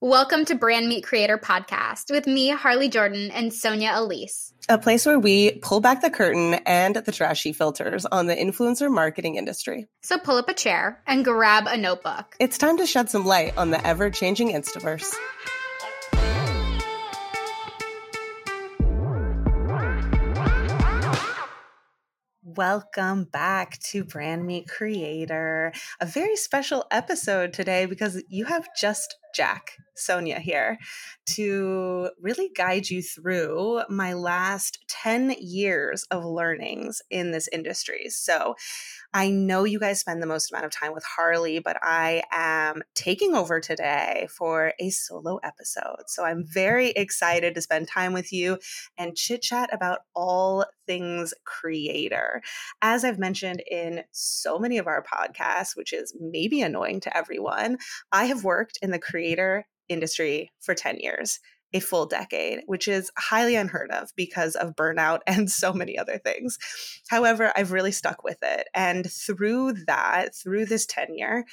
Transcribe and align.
Welcome 0.00 0.44
to 0.44 0.54
Brand 0.54 0.88
Meet 0.88 1.02
Creator 1.02 1.38
Podcast 1.38 2.12
with 2.12 2.28
me, 2.28 2.50
Harley 2.50 2.88
Jordan, 2.88 3.32
and 3.32 3.52
Sonia 3.52 3.90
Elyss. 3.94 4.52
A 4.68 4.78
place 4.78 5.04
where 5.04 5.18
we 5.18 5.58
pull 5.58 5.80
back 5.80 6.02
the 6.02 6.08
curtain 6.08 6.54
and 6.66 6.94
the 6.94 7.10
trashy 7.10 7.52
filters 7.52 8.06
on 8.06 8.26
the 8.26 8.36
influencer 8.36 8.92
marketing 8.92 9.34
industry. 9.34 9.88
So 10.04 10.16
pull 10.16 10.36
up 10.36 10.48
a 10.48 10.54
chair 10.54 11.02
and 11.04 11.24
grab 11.24 11.66
a 11.66 11.76
notebook. 11.76 12.36
It's 12.38 12.58
time 12.58 12.76
to 12.76 12.86
shed 12.86 13.10
some 13.10 13.26
light 13.26 13.58
on 13.58 13.72
the 13.72 13.84
ever 13.84 14.08
changing 14.08 14.50
Instaverse. 14.50 15.12
Welcome 22.44 23.24
back 23.24 23.80
to 23.90 24.04
Brand 24.04 24.46
Meet 24.46 24.68
Creator. 24.68 25.72
A 26.00 26.06
very 26.06 26.36
special 26.36 26.86
episode 26.92 27.52
today 27.52 27.86
because 27.86 28.22
you 28.28 28.44
have 28.44 28.68
just 28.76 29.16
Jack, 29.34 29.76
Sonia 29.98 30.40
here, 30.40 30.78
to 31.26 32.10
really 32.20 32.50
guide 32.54 32.88
you 32.88 33.02
through 33.02 33.82
my 33.88 34.12
last 34.12 34.84
10 34.88 35.34
years 35.40 36.04
of 36.10 36.24
learnings 36.24 37.02
in 37.10 37.30
this 37.30 37.48
industry. 37.52 38.08
So, 38.08 38.54
I 39.14 39.30
know 39.30 39.64
you 39.64 39.78
guys 39.78 40.00
spend 40.00 40.22
the 40.22 40.26
most 40.26 40.52
amount 40.52 40.66
of 40.66 40.70
time 40.70 40.92
with 40.92 41.04
Harley, 41.04 41.60
but 41.60 41.78
I 41.82 42.22
am 42.30 42.82
taking 42.94 43.34
over 43.34 43.58
today 43.58 44.28
for 44.30 44.74
a 44.78 44.90
solo 44.90 45.38
episode. 45.42 46.04
So 46.08 46.24
I'm 46.24 46.44
very 46.46 46.90
excited 46.90 47.54
to 47.54 47.62
spend 47.62 47.88
time 47.88 48.12
with 48.12 48.32
you 48.32 48.58
and 48.98 49.16
chit 49.16 49.40
chat 49.40 49.72
about 49.72 50.00
all 50.14 50.66
things 50.86 51.32
creator. 51.44 52.42
As 52.82 53.02
I've 53.02 53.18
mentioned 53.18 53.62
in 53.70 54.02
so 54.12 54.58
many 54.58 54.76
of 54.76 54.86
our 54.86 55.02
podcasts, 55.02 55.74
which 55.74 55.94
is 55.94 56.14
maybe 56.20 56.60
annoying 56.60 57.00
to 57.00 57.16
everyone, 57.16 57.78
I 58.12 58.26
have 58.26 58.44
worked 58.44 58.78
in 58.82 58.90
the 58.90 58.98
creator 58.98 59.64
industry 59.88 60.50
for 60.60 60.74
10 60.74 60.98
years 61.00 61.40
a 61.74 61.80
full 61.80 62.06
decade, 62.06 62.60
which 62.66 62.88
is 62.88 63.10
highly 63.18 63.54
unheard 63.54 63.90
of 63.90 64.10
because 64.16 64.54
of 64.56 64.74
burnout 64.74 65.20
and 65.26 65.50
so 65.50 65.72
many 65.72 65.98
other 65.98 66.18
things. 66.18 66.58
However, 67.08 67.52
I've 67.54 67.72
really 67.72 67.92
stuck 67.92 68.24
with 68.24 68.38
it. 68.42 68.68
And 68.74 69.10
through 69.10 69.74
that, 69.86 70.34
through 70.34 70.66
this 70.66 70.86
tenure, 70.86 71.44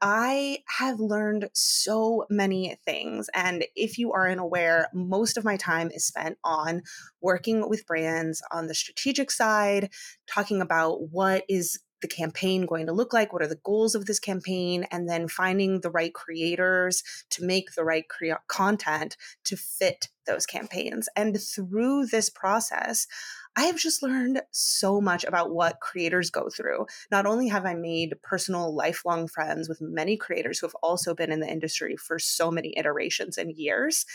I 0.00 0.58
have 0.78 0.98
learned 0.98 1.48
so 1.54 2.26
many 2.28 2.76
things. 2.84 3.30
And 3.34 3.64
if 3.76 3.98
you 3.98 4.12
aren't 4.12 4.40
aware, 4.40 4.88
most 4.92 5.36
of 5.36 5.44
my 5.44 5.56
time 5.56 5.90
is 5.92 6.04
spent 6.04 6.38
on 6.44 6.82
working 7.20 7.68
with 7.68 7.86
brands 7.86 8.42
on 8.50 8.66
the 8.66 8.74
strategic 8.74 9.30
side, 9.30 9.90
talking 10.26 10.60
about 10.60 11.10
what 11.10 11.44
is 11.48 11.78
the 12.02 12.08
campaign 12.08 12.66
going 12.66 12.86
to 12.86 12.92
look 12.92 13.12
like? 13.12 13.32
What 13.32 13.42
are 13.42 13.48
the 13.48 13.60
goals 13.64 13.94
of 13.94 14.06
this 14.06 14.18
campaign? 14.18 14.86
And 14.90 15.08
then 15.08 15.28
finding 15.28 15.80
the 15.80 15.90
right 15.90 16.12
creators 16.12 17.02
to 17.30 17.44
make 17.44 17.74
the 17.74 17.84
right 17.84 18.08
crea- 18.08 18.34
content 18.48 19.16
to 19.44 19.56
fit 19.56 20.08
those 20.26 20.46
campaigns. 20.46 21.08
And 21.16 21.40
through 21.40 22.06
this 22.06 22.28
process, 22.28 23.06
I 23.54 23.64
have 23.64 23.76
just 23.76 24.02
learned 24.02 24.40
so 24.50 25.00
much 25.00 25.24
about 25.24 25.52
what 25.52 25.80
creators 25.80 26.30
go 26.30 26.48
through. 26.48 26.86
Not 27.10 27.26
only 27.26 27.48
have 27.48 27.66
I 27.66 27.74
made 27.74 28.14
personal, 28.22 28.74
lifelong 28.74 29.28
friends 29.28 29.68
with 29.68 29.80
many 29.80 30.16
creators 30.16 30.58
who 30.58 30.66
have 30.66 30.76
also 30.82 31.14
been 31.14 31.30
in 31.30 31.40
the 31.40 31.50
industry 31.50 31.96
for 31.96 32.18
so 32.18 32.50
many 32.50 32.72
iterations 32.76 33.36
and 33.36 33.52
years, 33.52 34.06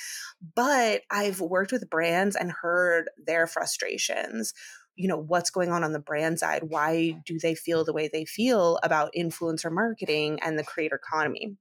but 0.55 1.01
I've 1.11 1.39
worked 1.39 1.71
with 1.71 1.89
brands 1.89 2.35
and 2.35 2.51
heard 2.51 3.09
their 3.23 3.45
frustrations 3.45 4.53
you 4.97 5.07
know 5.07 5.17
what's 5.17 5.49
going 5.49 5.71
on 5.71 5.83
on 5.83 5.93
the 5.93 5.99
brand 5.99 6.39
side 6.39 6.63
why 6.63 7.17
do 7.25 7.39
they 7.39 7.55
feel 7.55 7.85
the 7.85 7.93
way 7.93 8.09
they 8.11 8.25
feel 8.25 8.79
about 8.83 9.13
influencer 9.17 9.71
marketing 9.71 10.39
and 10.41 10.57
the 10.57 10.63
creator 10.63 10.95
economy? 10.95 11.55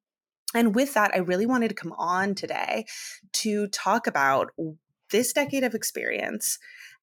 And 0.55 0.75
with 0.75 0.95
that 0.95 1.13
i 1.15 1.19
really 1.19 1.47
wanted 1.47 1.69
to 1.69 1.75
come 1.75 1.93
on 1.99 2.35
today 2.35 2.87
to 3.35 3.69
talk 3.69 4.07
about 4.07 4.51
this 5.11 5.33
decade 5.33 5.65
of 5.65 5.75
experience 5.75 6.59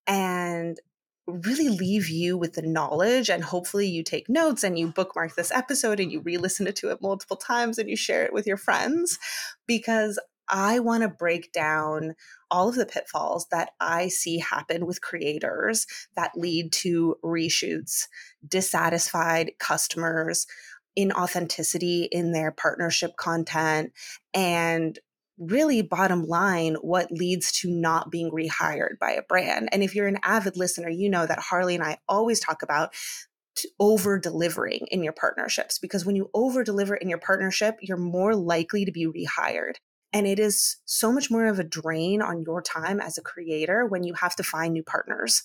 and 0.08 0.78
really 1.26 1.70
leave 1.70 2.10
you 2.10 2.38
with 2.38 2.54
the 2.54 2.62
knowledge 2.62 3.30
and 3.30 3.44
hopefully 3.44 3.88
you 3.88 4.04
take 4.04 4.28
notes 4.28 4.64
and 4.64 4.78
you 4.78 4.88
bookmark 4.88 5.36
this 5.36 5.52
episode 5.52 6.00
and 6.00 6.12
you 6.12 6.20
re-listen 6.20 6.72
to 6.74 6.90
it 6.90 7.02
multiple 7.02 7.38
times 7.38 7.78
and 7.78 7.90
you 7.90 7.96
share 7.96 8.26
it 8.26 8.34
with 8.34 8.46
your 8.46 8.58
friends 8.58 9.18
because 9.66 10.20
I 10.50 10.80
want 10.80 11.04
to 11.04 11.10
break 11.10 11.54
down 11.54 12.16
all 12.54 12.70
of 12.70 12.76
the 12.76 12.86
pitfalls 12.86 13.48
that 13.50 13.72
I 13.80 14.10
see 14.10 14.38
happen 14.38 14.86
with 14.86 15.02
creators 15.02 15.88
that 16.16 16.34
lead 16.36 16.72
to 16.74 17.16
reshoots, 17.26 18.04
dissatisfied 18.48 19.54
customers, 19.58 20.46
inauthenticity 20.98 22.08
in 22.12 22.32
their 22.32 22.52
partnership 22.52 23.16
content, 23.18 23.92
and 24.36 25.00
really 25.40 25.82
bottom 25.82 26.26
line 26.28 26.76
what 26.76 27.12
leads 27.12 27.52
to 27.54 27.72
not 27.72 28.12
being 28.12 28.30
rehired 28.30 29.00
by 29.02 29.14
a 29.14 29.24
brand. 29.24 29.70
And 29.72 29.82
if 29.82 29.96
you're 29.96 30.08
an 30.08 30.20
avid 30.22 30.56
listener, 30.56 30.90
you 30.90 31.10
know 31.10 31.26
that 31.26 31.40
Harley 31.40 31.74
and 31.74 31.84
I 31.84 31.98
always 32.08 32.40
talk 32.40 32.62
about 32.62 32.94
over 33.80 34.20
delivering 34.20 34.88
in 34.92 35.04
your 35.04 35.14
partnerships 35.14 35.80
because 35.80 36.06
when 36.06 36.16
you 36.16 36.30
over 36.36 36.64
deliver 36.64 36.94
in 36.94 37.10
your 37.10 37.18
partnership, 37.18 37.78
you're 37.82 37.98
more 37.98 38.36
likely 38.36 38.86
to 38.86 38.92
be 38.92 39.08
rehired. 39.08 39.74
And 40.14 40.28
it 40.28 40.40
is 40.40 40.78
so 40.86 41.12
much 41.12 41.32
more 41.32 41.48
of 41.48 41.60
a 41.60 41.64
drain 41.64 42.22
on 42.22 42.44
your 42.44 42.62
time 42.62 43.02
as 43.02 43.18
a 43.18 43.24
creator 43.24 43.86
when 43.86 44.04
you 44.04 44.14
have 44.14 44.36
to 44.36 44.44
find 44.44 44.74
new 44.74 44.84
partners 44.84 45.42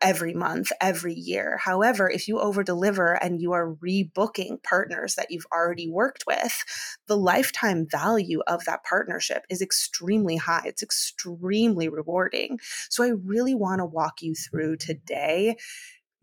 every 0.00 0.34
month, 0.34 0.70
every 0.80 1.14
year. 1.14 1.58
However, 1.62 2.10
if 2.10 2.28
you 2.28 2.38
over 2.38 2.62
deliver 2.62 3.14
and 3.14 3.40
you 3.40 3.52
are 3.52 3.74
rebooking 3.76 4.62
partners 4.62 5.14
that 5.14 5.30
you've 5.30 5.46
already 5.52 5.88
worked 5.88 6.24
with, 6.26 6.62
the 7.06 7.16
lifetime 7.16 7.86
value 7.90 8.40
of 8.46 8.64
that 8.66 8.84
partnership 8.84 9.44
is 9.48 9.62
extremely 9.62 10.36
high. 10.36 10.62
It's 10.66 10.82
extremely 10.82 11.88
rewarding. 11.88 12.60
So 12.90 13.02
I 13.02 13.12
really 13.24 13.54
want 13.54 13.78
to 13.80 13.86
walk 13.86 14.20
you 14.20 14.34
through 14.34 14.76
today 14.76 15.56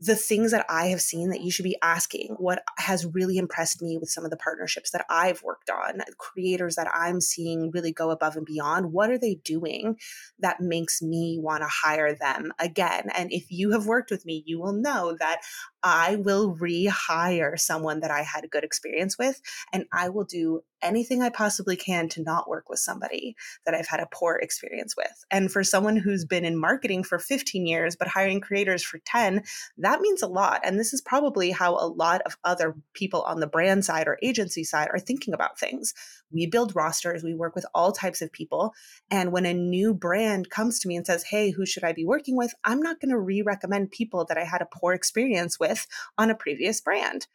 the 0.01 0.15
things 0.15 0.49
that 0.49 0.65
I 0.67 0.87
have 0.87 0.99
seen 0.99 1.29
that 1.29 1.41
you 1.41 1.51
should 1.51 1.63
be 1.63 1.77
asking. 1.83 2.35
What 2.39 2.63
has 2.79 3.05
really 3.05 3.37
impressed 3.37 3.83
me 3.83 3.99
with 3.99 4.09
some 4.09 4.25
of 4.25 4.31
the 4.31 4.37
partnerships 4.37 4.89
that 4.91 5.05
I've 5.09 5.43
worked 5.43 5.69
on, 5.69 6.01
creators 6.17 6.75
that 6.75 6.87
I'm 6.91 7.21
seeing 7.21 7.69
really 7.69 7.91
go 7.91 8.09
above 8.09 8.35
and 8.35 8.45
beyond. 8.45 8.93
What 8.93 9.11
are 9.11 9.19
they 9.19 9.35
doing 9.35 9.97
that 10.39 10.59
makes 10.59 11.03
me 11.03 11.37
want 11.39 11.61
to 11.61 11.69
hire 11.69 12.15
them 12.15 12.51
again? 12.57 13.09
And 13.15 13.31
if 13.31 13.45
you 13.51 13.71
have 13.71 13.85
worked 13.85 14.09
with 14.09 14.25
me, 14.25 14.43
you 14.47 14.59
will 14.59 14.73
know 14.73 15.15
that 15.19 15.41
I 15.83 16.15
will 16.17 16.55
rehire 16.55 17.59
someone 17.59 18.01
that 18.01 18.11
I 18.11 18.21
had 18.21 18.43
a 18.43 18.47
good 18.47 18.63
experience 18.63 19.17
with, 19.17 19.41
and 19.73 19.85
I 19.91 20.09
will 20.09 20.25
do 20.25 20.61
anything 20.81 21.21
I 21.21 21.29
possibly 21.29 21.75
can 21.75 22.09
to 22.09 22.23
not 22.23 22.49
work 22.49 22.69
with 22.69 22.79
somebody 22.79 23.35
that 23.65 23.75
I've 23.75 23.87
had 23.87 23.99
a 23.99 24.07
poor 24.11 24.35
experience 24.35 24.95
with. 24.97 25.25
And 25.29 25.51
for 25.51 25.63
someone 25.63 25.95
who's 25.95 26.25
been 26.25 26.45
in 26.45 26.59
marketing 26.59 27.03
for 27.03 27.19
15 27.19 27.65
years, 27.65 27.95
but 27.95 28.07
hiring 28.07 28.41
creators 28.41 28.83
for 28.83 28.99
10, 29.05 29.43
that 29.77 30.01
means 30.01 30.21
a 30.21 30.27
lot. 30.27 30.61
And 30.63 30.79
this 30.79 30.93
is 30.93 31.01
probably 31.01 31.51
how 31.51 31.75
a 31.75 31.87
lot 31.87 32.21
of 32.25 32.37
other 32.43 32.75
people 32.93 33.21
on 33.21 33.39
the 33.39 33.47
brand 33.47 33.85
side 33.85 34.07
or 34.07 34.17
agency 34.21 34.63
side 34.63 34.89
are 34.91 34.99
thinking 34.99 35.33
about 35.33 35.59
things. 35.59 35.93
We 36.31 36.45
build 36.47 36.75
rosters, 36.75 37.23
we 37.23 37.33
work 37.33 37.55
with 37.55 37.65
all 37.73 37.91
types 37.91 38.21
of 38.21 38.31
people. 38.31 38.73
And 39.09 39.31
when 39.31 39.45
a 39.45 39.53
new 39.53 39.93
brand 39.93 40.49
comes 40.49 40.79
to 40.79 40.87
me 40.87 40.95
and 40.95 41.05
says, 41.05 41.23
Hey, 41.23 41.51
who 41.51 41.65
should 41.65 41.83
I 41.83 41.93
be 41.93 42.05
working 42.05 42.37
with? 42.37 42.53
I'm 42.63 42.81
not 42.81 42.99
going 42.99 43.11
to 43.11 43.19
re 43.19 43.41
recommend 43.41 43.91
people 43.91 44.25
that 44.25 44.37
I 44.37 44.43
had 44.43 44.61
a 44.61 44.67
poor 44.71 44.93
experience 44.93 45.59
with 45.59 45.87
on 46.17 46.29
a 46.29 46.35
previous 46.35 46.81
brand. 46.81 47.27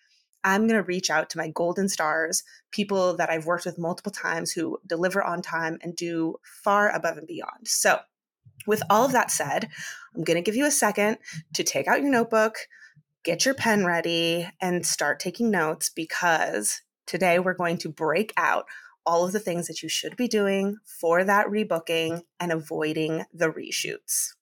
I'm 0.46 0.68
going 0.68 0.80
to 0.80 0.86
reach 0.86 1.10
out 1.10 1.28
to 1.30 1.38
my 1.38 1.48
golden 1.48 1.88
stars, 1.88 2.44
people 2.70 3.16
that 3.16 3.30
I've 3.30 3.46
worked 3.46 3.66
with 3.66 3.78
multiple 3.78 4.12
times 4.12 4.52
who 4.52 4.78
deliver 4.86 5.20
on 5.22 5.42
time 5.42 5.78
and 5.82 5.96
do 5.96 6.36
far 6.62 6.94
above 6.94 7.18
and 7.18 7.26
beyond. 7.26 7.66
So, 7.66 7.98
with 8.64 8.82
all 8.88 9.04
of 9.04 9.12
that 9.12 9.32
said, 9.32 9.68
I'm 10.14 10.22
going 10.22 10.36
to 10.36 10.42
give 10.42 10.54
you 10.54 10.64
a 10.64 10.70
second 10.70 11.18
to 11.54 11.64
take 11.64 11.88
out 11.88 12.00
your 12.00 12.10
notebook, 12.10 12.58
get 13.24 13.44
your 13.44 13.54
pen 13.54 13.84
ready, 13.84 14.48
and 14.60 14.86
start 14.86 15.18
taking 15.18 15.50
notes 15.50 15.90
because 15.90 16.80
today 17.06 17.40
we're 17.40 17.54
going 17.54 17.78
to 17.78 17.88
break 17.88 18.32
out 18.36 18.66
all 19.06 19.24
of 19.24 19.32
the 19.32 19.40
things 19.40 19.66
that 19.68 19.82
you 19.82 19.88
should 19.88 20.16
be 20.16 20.28
doing 20.28 20.76
for 20.84 21.24
that 21.24 21.46
rebooking 21.46 22.22
and 22.40 22.52
avoiding 22.52 23.24
the 23.32 23.50
reshoots. 23.50 24.32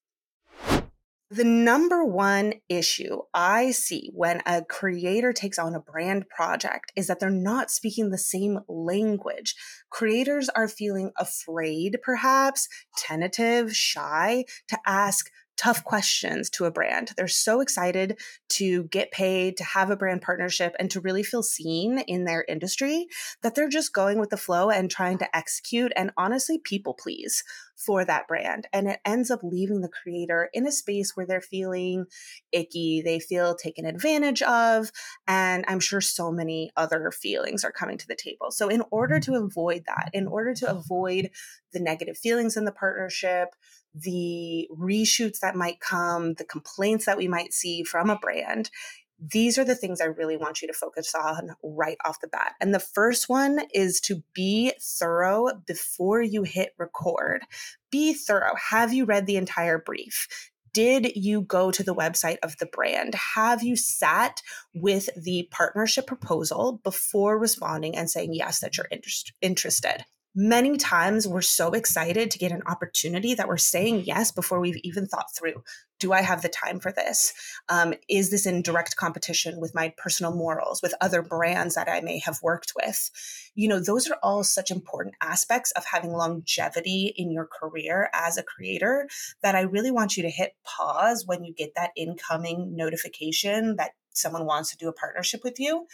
The 1.31 1.43
number 1.43 2.05
one 2.05 2.55
issue 2.69 3.23
I 3.33 3.73
see 3.73 4.11
when 4.15 4.41
a 4.47 4.63
creator 4.63 5.33
takes 5.33 5.59
on 5.59 5.75
a 5.75 5.81
brand 5.81 6.29
project 6.29 6.93
is 6.95 7.09
that 7.09 7.19
they're 7.19 7.29
not 7.31 7.73
speaking 7.73 8.11
the 8.11 8.19
same 8.19 8.61
language. 8.69 9.57
Creators 9.91 10.49
are 10.51 10.69
feeling 10.69 11.11
afraid, 11.19 11.99
perhaps, 12.03 12.69
tentative, 12.97 13.75
shy 13.75 14.45
to 14.69 14.79
ask 14.87 15.29
tough 15.57 15.85
questions 15.85 16.51
to 16.51 16.65
a 16.65 16.71
brand. 16.71 17.13
They're 17.17 17.29
so 17.29 17.61
excited 17.61 18.19
to 18.51 18.85
get 18.85 19.11
paid, 19.11 19.57
to 19.59 19.65
have 19.65 19.91
a 19.91 19.97
brand 19.97 20.23
partnership, 20.23 20.75
and 20.79 20.91
to 20.91 21.01
really 21.01 21.23
feel 21.23 21.43
seen 21.43 21.99
in 22.01 22.25
their 22.25 22.45
industry 22.49 23.07
that 23.43 23.55
they're 23.55 23.69
just 23.69 23.93
going 23.93 24.19
with 24.19 24.31
the 24.31 24.37
flow 24.37 24.71
and 24.71 24.91
trying 24.91 25.19
to 25.19 25.37
execute 25.37 25.93
and 25.97 26.11
honestly 26.17 26.59
people 26.59 26.95
please 26.95 27.45
for 27.77 28.05
that 28.05 28.29
brand. 28.29 28.67
And 28.73 28.89
it 28.89 29.01
ends 29.05 29.31
up 29.31 29.41
leaving 29.43 29.81
the 29.81 29.89
creator 29.89 30.49
in 30.53 30.67
a 30.67 30.73
space 30.73 31.13
where 31.15 31.27
they're 31.27 31.41
feeling 31.41 32.07
icky, 32.53 33.03
they 33.05 33.19
feel 33.19 33.55
taken 33.55 33.85
advantage 33.85 34.43
of, 34.43 34.91
and 35.27 35.65
I'm 35.69 35.81
sure 35.81 36.01
so 36.01 36.31
many 36.31 36.71
other 36.77 37.11
feelings 37.11 37.65
are 37.65 37.73
coming 37.73 37.99
to 37.99 38.07
the 38.07 38.17
table. 38.17 38.51
So, 38.51 38.69
in 38.69 38.83
order 38.91 39.17
mm-hmm. 39.17 39.33
to 39.33 39.45
avoid 39.45 39.85
that, 39.87 40.11
in 40.13 40.27
order 40.27 40.55
to 40.55 40.71
avoid 40.71 41.31
the 41.73 41.81
negative 41.81 42.17
feelings 42.17 42.57
in 42.57 42.65
the 42.65 42.73
partnership, 42.73 43.49
the 43.95 44.69
reshoots 44.77 45.39
that 45.41 45.57
might 45.57 45.81
come, 45.81 46.35
the 46.35 46.45
complaints 46.45 47.07
that 47.07 47.17
we 47.17 47.29
might 47.29 47.53
see 47.53 47.85
from 47.85 48.11
a 48.11 48.19
brand, 48.19 48.71
these 49.19 49.59
are 49.59 49.65
the 49.65 49.77
things 49.77 50.01
I 50.01 50.07
really 50.07 50.37
want 50.37 50.61
you 50.61 50.69
to 50.69 50.75
focus 50.75 51.15
on 51.15 51.51
right 51.63 51.97
off 52.05 52.21
the 52.21 52.29
bat. 52.29 52.55
And 52.61 52.75
the 52.75 52.81
first 52.81 53.29
one 53.29 53.61
is 53.73 54.01
to 54.03 54.23
be 54.35 54.73
thorough 54.81 55.51
before 55.67 56.21
you 56.21 56.43
hit 56.43 56.75
record. 56.79 57.43
Be 57.91 58.13
thorough. 58.13 58.55
Have 58.71 58.93
you 58.93 59.05
read 59.05 59.27
the 59.27 59.37
entire 59.37 59.79
brief? 59.79 60.27
Did 60.73 61.13
you 61.15 61.43
go 61.43 61.71
to 61.71 61.85
the 61.85 61.95
website 61.95 62.39
of 62.43 62.57
the 62.59 62.67
brand? 62.67 63.15
Have 63.15 63.63
you 63.63 63.77
sat 63.77 64.43
with 64.75 65.09
the 65.17 65.49
partnership 65.53 66.07
proposal 66.09 66.81
before 66.83 67.39
responding 67.39 67.97
and 67.97 68.11
saying 68.11 68.35
yes 68.35 68.59
that 68.59 68.77
you're 68.77 68.89
interest- 68.91 69.33
interested? 69.41 70.05
Many 70.35 70.77
times 70.77 71.29
we're 71.29 71.41
so 71.41 71.73
excited 71.73 72.31
to 72.31 72.39
get 72.39 72.53
an 72.53 72.63
opportunity 72.67 73.35
that 73.35 73.49
we're 73.49 73.57
saying 73.57 74.05
yes 74.05 74.33
before 74.33 74.61
we've 74.61 74.81
even 74.83 75.07
thought 75.07 75.35
through 75.37 75.63
do 76.01 76.13
i 76.13 76.21
have 76.21 76.43
the 76.43 76.49
time 76.49 76.81
for 76.81 76.93
this? 76.93 77.33
Um, 77.69 77.95
is 78.09 78.31
this 78.31 78.47
in 78.47 78.63
direct 78.63 78.97
competition 78.97 79.61
with 79.61 79.75
my 79.75 79.95
personal 79.97 80.35
morals 80.35 80.83
with 80.83 80.95
other 81.01 81.23
brands 81.23 81.77
that 81.77 81.89
i 81.89 82.01
may 82.01 82.19
have 82.19 82.43
worked 82.43 82.73
with? 82.77 83.11
You 83.55 83.69
know 83.69 83.81
those 83.81 84.09
are 84.11 84.19
all 84.23 84.45
such 84.45 84.71
important 84.71 85.15
aspects 85.23 85.71
of 85.73 85.85
having 85.85 86.13
longevity 86.13 87.15
in 87.17 87.31
your 87.31 87.47
career 87.47 88.11
as 88.13 88.37
a 88.37 88.43
creator 88.43 89.09
that 89.43 89.55
i 89.55 89.61
really 89.61 89.91
want 89.91 90.17
you 90.17 90.23
to 90.25 90.31
hit 90.31 90.55
pause 90.65 91.25
when 91.27 91.45
you 91.45 91.55
get 91.55 91.75
that 91.77 91.93
incoming 91.97 92.77
notification 92.77 93.77
that 93.77 93.93
someone 94.13 94.47
wants 94.47 94.71
to 94.71 94.77
do 94.77 94.89
a 94.89 94.93
partnership 94.93 95.43
with 95.45 95.59
you 95.59 95.87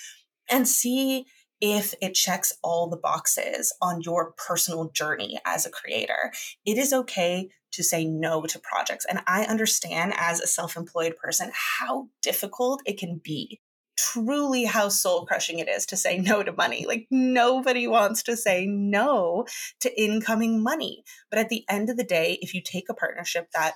and 0.50 0.66
see 0.66 1.26
if 1.60 1.94
it 2.00 2.14
checks 2.14 2.52
all 2.62 2.88
the 2.88 2.96
boxes 2.96 3.74
on 3.82 4.00
your 4.02 4.32
personal 4.32 4.90
journey 4.90 5.38
as 5.44 5.66
a 5.66 5.70
creator. 5.70 6.32
It 6.64 6.78
is 6.78 6.92
okay 6.92 7.48
to 7.72 7.82
say 7.82 8.04
no 8.04 8.42
to 8.42 8.58
projects. 8.58 9.06
And 9.08 9.20
I 9.26 9.44
understand 9.44 10.14
as 10.16 10.40
a 10.40 10.46
self 10.46 10.76
employed 10.76 11.16
person 11.16 11.50
how 11.54 12.08
difficult 12.22 12.82
it 12.86 12.98
can 12.98 13.20
be. 13.22 13.60
Truly, 13.96 14.64
how 14.64 14.88
soul 14.88 15.26
crushing 15.26 15.58
it 15.58 15.68
is 15.68 15.84
to 15.86 15.96
say 15.96 16.18
no 16.18 16.42
to 16.42 16.52
money. 16.52 16.86
Like, 16.88 17.06
nobody 17.10 17.86
wants 17.86 18.22
to 18.24 18.36
say 18.36 18.64
no 18.66 19.44
to 19.80 20.02
incoming 20.02 20.62
money. 20.62 21.04
But 21.30 21.38
at 21.38 21.50
the 21.50 21.64
end 21.68 21.90
of 21.90 21.98
the 21.98 22.04
day, 22.04 22.38
if 22.40 22.54
you 22.54 22.62
take 22.62 22.88
a 22.88 22.94
partnership 22.94 23.48
that 23.52 23.74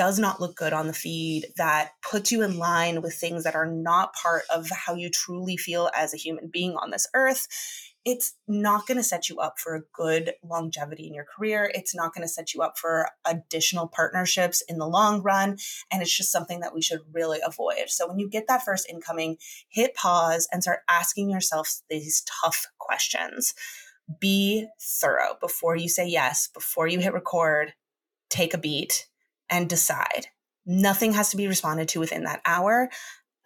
does 0.00 0.18
not 0.18 0.40
look 0.40 0.56
good 0.56 0.72
on 0.72 0.86
the 0.86 0.94
feed, 0.94 1.44
that 1.58 1.90
puts 2.00 2.32
you 2.32 2.42
in 2.42 2.56
line 2.56 3.02
with 3.02 3.12
things 3.12 3.44
that 3.44 3.54
are 3.54 3.66
not 3.66 4.14
part 4.14 4.44
of 4.48 4.70
how 4.70 4.94
you 4.94 5.10
truly 5.10 5.58
feel 5.58 5.90
as 5.94 6.14
a 6.14 6.16
human 6.16 6.48
being 6.48 6.74
on 6.74 6.90
this 6.90 7.06
earth, 7.12 7.46
it's 8.06 8.32
not 8.48 8.86
going 8.86 8.96
to 8.96 9.04
set 9.04 9.28
you 9.28 9.40
up 9.40 9.58
for 9.58 9.74
a 9.74 9.82
good 9.92 10.32
longevity 10.42 11.06
in 11.06 11.12
your 11.12 11.26
career. 11.26 11.70
It's 11.74 11.94
not 11.94 12.14
going 12.14 12.26
to 12.26 12.32
set 12.32 12.54
you 12.54 12.62
up 12.62 12.78
for 12.78 13.10
additional 13.26 13.88
partnerships 13.88 14.62
in 14.70 14.78
the 14.78 14.88
long 14.88 15.20
run. 15.20 15.58
And 15.92 16.00
it's 16.00 16.16
just 16.16 16.32
something 16.32 16.60
that 16.60 16.74
we 16.74 16.80
should 16.80 17.00
really 17.12 17.40
avoid. 17.46 17.90
So 17.90 18.08
when 18.08 18.18
you 18.18 18.26
get 18.26 18.46
that 18.48 18.64
first 18.64 18.88
incoming, 18.88 19.36
hit 19.68 19.94
pause 19.94 20.48
and 20.50 20.62
start 20.62 20.78
asking 20.88 21.28
yourself 21.28 21.82
these 21.90 22.24
tough 22.42 22.68
questions. 22.78 23.52
Be 24.18 24.66
thorough 24.80 25.36
before 25.42 25.76
you 25.76 25.90
say 25.90 26.08
yes, 26.08 26.48
before 26.54 26.86
you 26.88 27.00
hit 27.00 27.12
record, 27.12 27.74
take 28.30 28.54
a 28.54 28.58
beat 28.58 29.09
and 29.50 29.68
decide. 29.68 30.26
Nothing 30.66 31.12
has 31.12 31.30
to 31.30 31.36
be 31.36 31.48
responded 31.48 31.88
to 31.88 32.00
within 32.00 32.24
that 32.24 32.42
hour. 32.46 32.90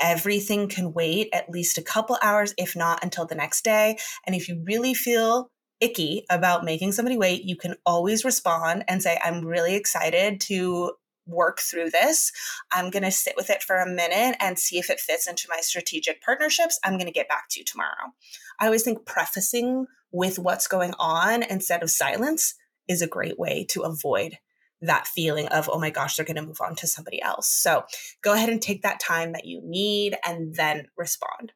Everything 0.01 0.69
can 0.69 0.93
wait 0.93 1.29
at 1.33 1.49
least 1.49 1.79
a 1.79 1.83
couple 1.83 2.19
hours, 2.23 2.55
if 2.59 2.75
not 2.75 3.03
until 3.03 3.27
the 3.27 3.35
next 3.35 3.65
day. 3.65 3.97
And 4.27 4.35
if 4.35 4.49
you 4.49 4.63
really 4.67 4.95
feel 4.95 5.51
icky 5.81 6.25
about 6.31 6.65
making 6.65 6.93
somebody 6.93 7.17
wait, 7.17 7.45
you 7.45 7.57
can 7.57 7.77
always 7.87 8.25
respond 8.25 8.85
and 8.89 9.03
say, 9.03 9.19
I'm 9.23 9.45
really 9.45 9.75
excited 9.75 10.41
to 10.43 10.93
work 11.27 11.61
through 11.61 11.91
this. 11.91 12.33
I'm 12.73 12.91
going 12.91 13.03
to 13.03 13.11
sit 13.11 13.35
with 13.37 13.51
it 13.51 13.63
for 13.63 13.77
a 13.77 13.89
minute 13.89 14.37
and 14.41 14.59
see 14.59 14.79
if 14.79 14.91
it 14.91 15.01
fits 15.01 15.27
into 15.27 15.49
my 15.49 15.61
strategic 15.61 16.23
partnerships. 16.23 16.79
I'm 16.85 16.95
going 16.95 17.07
to 17.07 17.13
get 17.13 17.29
back 17.29 17.47
to 17.51 17.61
you 17.61 17.65
tomorrow. 17.65 18.13
I 18.61 18.67
always 18.67 18.83
think 18.83 19.07
prefacing 19.07 19.87
with 20.13 20.39
what's 20.39 20.69
going 20.69 20.95
on 20.99 21.43
instead 21.43 21.83
of 21.83 21.91
silence 21.91 22.55
is 22.89 23.01
a 23.01 23.07
great 23.07 23.39
way 23.39 23.65
to 23.71 23.83
avoid 23.83 24.39
that 24.87 25.07
feeling 25.07 25.47
of, 25.49 25.69
oh 25.73 25.79
my 25.79 25.91
gosh, 25.91 26.17
they're 26.17 26.27
going 26.27 26.37
to 26.37 26.43
move 26.43 26.61
on 26.61 26.75
to 26.77 26.87
somebody 26.87 27.21
else. 27.23 27.49
So 27.49 27.85
go 28.23 28.33
ahead 28.33 28.49
and 28.49 28.61
take 28.61 28.83
that 28.83 29.01
time 29.01 29.33
that 29.33 29.45
you 29.45 29.61
need 29.65 30.17
and 30.27 30.55
then 30.55 30.87
respond. 30.97 31.53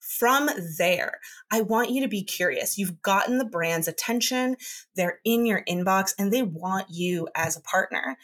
From 0.00 0.48
there, 0.78 1.20
I 1.50 1.60
want 1.60 1.90
you 1.90 2.02
to 2.02 2.08
be 2.08 2.24
curious. 2.24 2.78
You've 2.78 3.02
gotten 3.02 3.38
the 3.38 3.44
brand's 3.44 3.88
attention, 3.88 4.56
they're 4.96 5.20
in 5.24 5.44
your 5.44 5.62
inbox, 5.68 6.14
and 6.18 6.32
they 6.32 6.42
want 6.42 6.86
you 6.88 7.28
as 7.34 7.56
a 7.56 7.60
partner. 7.60 8.16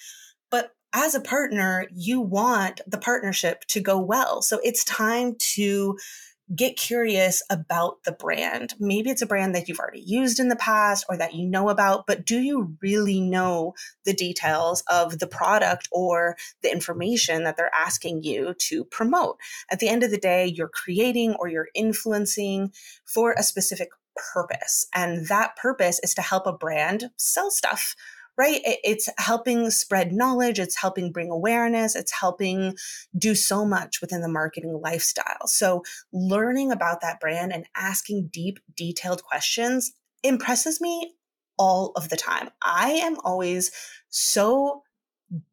But 0.51 0.71
as 0.95 1.15
a 1.15 1.21
partner, 1.21 1.87
you 1.93 2.21
want 2.21 2.81
the 2.87 2.99
partnership 2.99 3.65
to 3.67 3.81
go 3.81 3.99
well. 3.99 4.41
So 4.41 4.61
it's 4.62 4.85
time 4.85 5.35
to 5.55 5.99
get 6.55 6.76
curious 6.76 7.43
about 7.50 8.05
the 8.05 8.12
brand. 8.12 8.75
Maybe 8.79 9.11
it's 9.11 9.23
a 9.23 9.26
brand 9.26 9.55
that 9.55 9.69
you've 9.69 9.79
already 9.79 10.00
used 10.00 10.38
in 10.38 10.49
the 10.49 10.56
past 10.56 11.06
or 11.08 11.17
that 11.17 11.35
you 11.35 11.46
know 11.46 11.69
about, 11.69 12.06
but 12.06 12.26
do 12.26 12.38
you 12.38 12.76
really 12.82 13.20
know 13.20 13.75
the 14.05 14.12
details 14.12 14.82
of 14.91 15.19
the 15.19 15.26
product 15.26 15.88
or 15.91 16.37
the 16.62 16.70
information 16.70 17.44
that 17.44 17.56
they're 17.56 17.75
asking 17.75 18.25
you 18.25 18.55
to 18.58 18.85
promote? 18.85 19.38
At 19.70 19.79
the 19.79 19.88
end 19.88 20.02
of 20.02 20.11
the 20.11 20.19
day, 20.19 20.46
you're 20.46 20.69
creating 20.69 21.35
or 21.38 21.49
you're 21.49 21.69
influencing 21.75 22.73
for 23.06 23.32
a 23.32 23.43
specific 23.43 23.88
purpose. 24.32 24.87
And 24.94 25.29
that 25.29 25.56
purpose 25.56 25.99
is 26.02 26.14
to 26.14 26.23
help 26.23 26.47
a 26.47 26.52
brand 26.52 27.11
sell 27.17 27.50
stuff 27.50 27.97
right? 28.37 28.61
It's 28.65 29.09
helping 29.19 29.71
spread 29.71 30.13
knowledge, 30.13 30.59
it's 30.59 30.77
helping 30.77 31.13
bring 31.13 31.31
awareness, 31.31 31.95
it's 31.95 32.13
helping 32.13 32.77
do 33.17 33.35
so 33.35 33.65
much 33.65 34.01
within 34.01 34.23
the 34.23 34.29
marketing 34.29 34.81
lifestyle. 34.83 35.47
So, 35.47 35.83
learning 36.13 36.73
about 36.73 37.01
that 37.01 37.21
brand 37.21 37.53
and 37.53 37.67
asking 37.77 38.31
deep, 38.33 38.59
detailed 38.77 39.23
questions 39.23 39.93
impresses 40.23 40.81
me 40.81 41.15
all 41.59 41.93
of 41.97 42.09
the 42.09 42.17
time. 42.17 42.51
I 42.63 42.91
am 42.91 43.17
always 43.25 43.71
so 44.09 44.83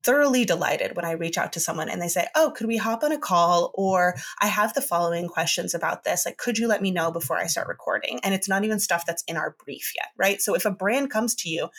thoroughly 0.03 0.45
delighted 0.45 0.95
when 0.95 1.05
I 1.05 1.11
reach 1.11 1.37
out 1.37 1.53
to 1.53 1.59
someone 1.59 1.89
and 1.89 2.01
they 2.01 2.07
say, 2.07 2.27
Oh, 2.35 2.51
could 2.55 2.67
we 2.67 2.77
hop 2.77 3.03
on 3.03 3.11
a 3.11 3.17
call? 3.17 3.71
Or 3.73 4.15
I 4.41 4.47
have 4.47 4.73
the 4.73 4.81
following 4.81 5.27
questions 5.27 5.73
about 5.73 6.03
this. 6.03 6.25
Like, 6.25 6.37
could 6.37 6.57
you 6.57 6.67
let 6.67 6.81
me 6.81 6.91
know 6.91 7.11
before 7.11 7.37
I 7.37 7.47
start 7.47 7.67
recording? 7.67 8.19
And 8.23 8.33
it's 8.33 8.49
not 8.49 8.63
even 8.63 8.79
stuff 8.79 9.05
that's 9.05 9.23
in 9.27 9.37
our 9.37 9.55
brief 9.63 9.91
yet, 9.95 10.09
right? 10.17 10.41
So 10.41 10.55
if 10.55 10.65
a 10.65 10.71
brand 10.71 11.09
comes 11.09 11.35
to 11.35 11.49
you 11.49 11.69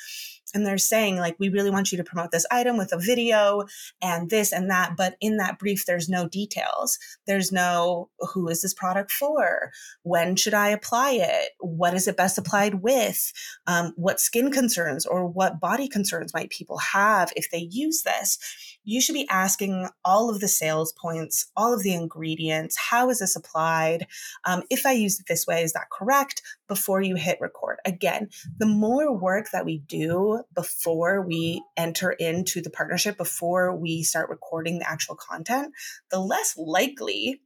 and 0.54 0.66
they're 0.66 0.78
saying 0.78 1.16
like 1.16 1.36
we 1.38 1.48
really 1.48 1.70
want 1.70 1.92
you 1.92 1.98
to 1.98 2.04
promote 2.04 2.30
this 2.30 2.46
item 2.50 2.76
with 2.76 2.92
a 2.92 2.98
video 2.98 3.64
and 4.00 4.30
this 4.30 4.52
and 4.52 4.70
that 4.70 4.96
but 4.96 5.16
in 5.20 5.36
that 5.36 5.58
brief 5.58 5.86
there's 5.86 6.08
no 6.08 6.28
details. 6.28 6.98
There's 7.26 7.52
no 7.52 8.10
who 8.32 8.48
is 8.48 8.62
this 8.62 8.74
product 8.74 9.10
for? 9.10 9.70
When 10.02 10.36
should 10.36 10.54
i 10.54 10.68
apply 10.68 11.12
it? 11.12 11.50
What 11.60 11.94
is 11.94 12.08
it 12.08 12.16
best 12.16 12.38
applied 12.38 12.82
with? 12.82 13.32
Um, 13.66 13.92
what 13.96 14.20
skin 14.20 14.50
concerns 14.50 15.06
or 15.06 15.26
what 15.26 15.60
body 15.60 15.88
concerns 15.88 16.34
might 16.34 16.50
people 16.50 16.78
have 16.78 17.32
if 17.36 17.50
they 17.50 17.68
use 17.70 18.02
this 18.02 18.38
you 18.84 19.00
should 19.00 19.14
be 19.14 19.28
asking 19.28 19.88
all 20.04 20.30
of 20.30 20.40
the 20.40 20.48
sales 20.48 20.92
points, 20.92 21.50
all 21.56 21.72
of 21.72 21.82
the 21.82 21.94
ingredients. 21.94 22.76
How 22.76 23.10
is 23.10 23.20
this 23.20 23.36
applied? 23.36 24.06
Um, 24.44 24.62
if 24.70 24.86
I 24.86 24.92
use 24.92 25.20
it 25.20 25.26
this 25.28 25.46
way, 25.46 25.62
is 25.62 25.72
that 25.72 25.90
correct? 25.90 26.42
Before 26.68 27.02
you 27.02 27.16
hit 27.16 27.38
record. 27.40 27.78
Again, 27.84 28.30
the 28.58 28.66
more 28.66 29.16
work 29.16 29.50
that 29.52 29.64
we 29.64 29.78
do 29.78 30.42
before 30.54 31.20
we 31.20 31.62
enter 31.76 32.12
into 32.12 32.60
the 32.60 32.70
partnership, 32.70 33.16
before 33.16 33.76
we 33.76 34.02
start 34.02 34.30
recording 34.30 34.78
the 34.78 34.88
actual 34.88 35.16
content, 35.16 35.72
the 36.10 36.18
less 36.18 36.54
likely 36.56 37.40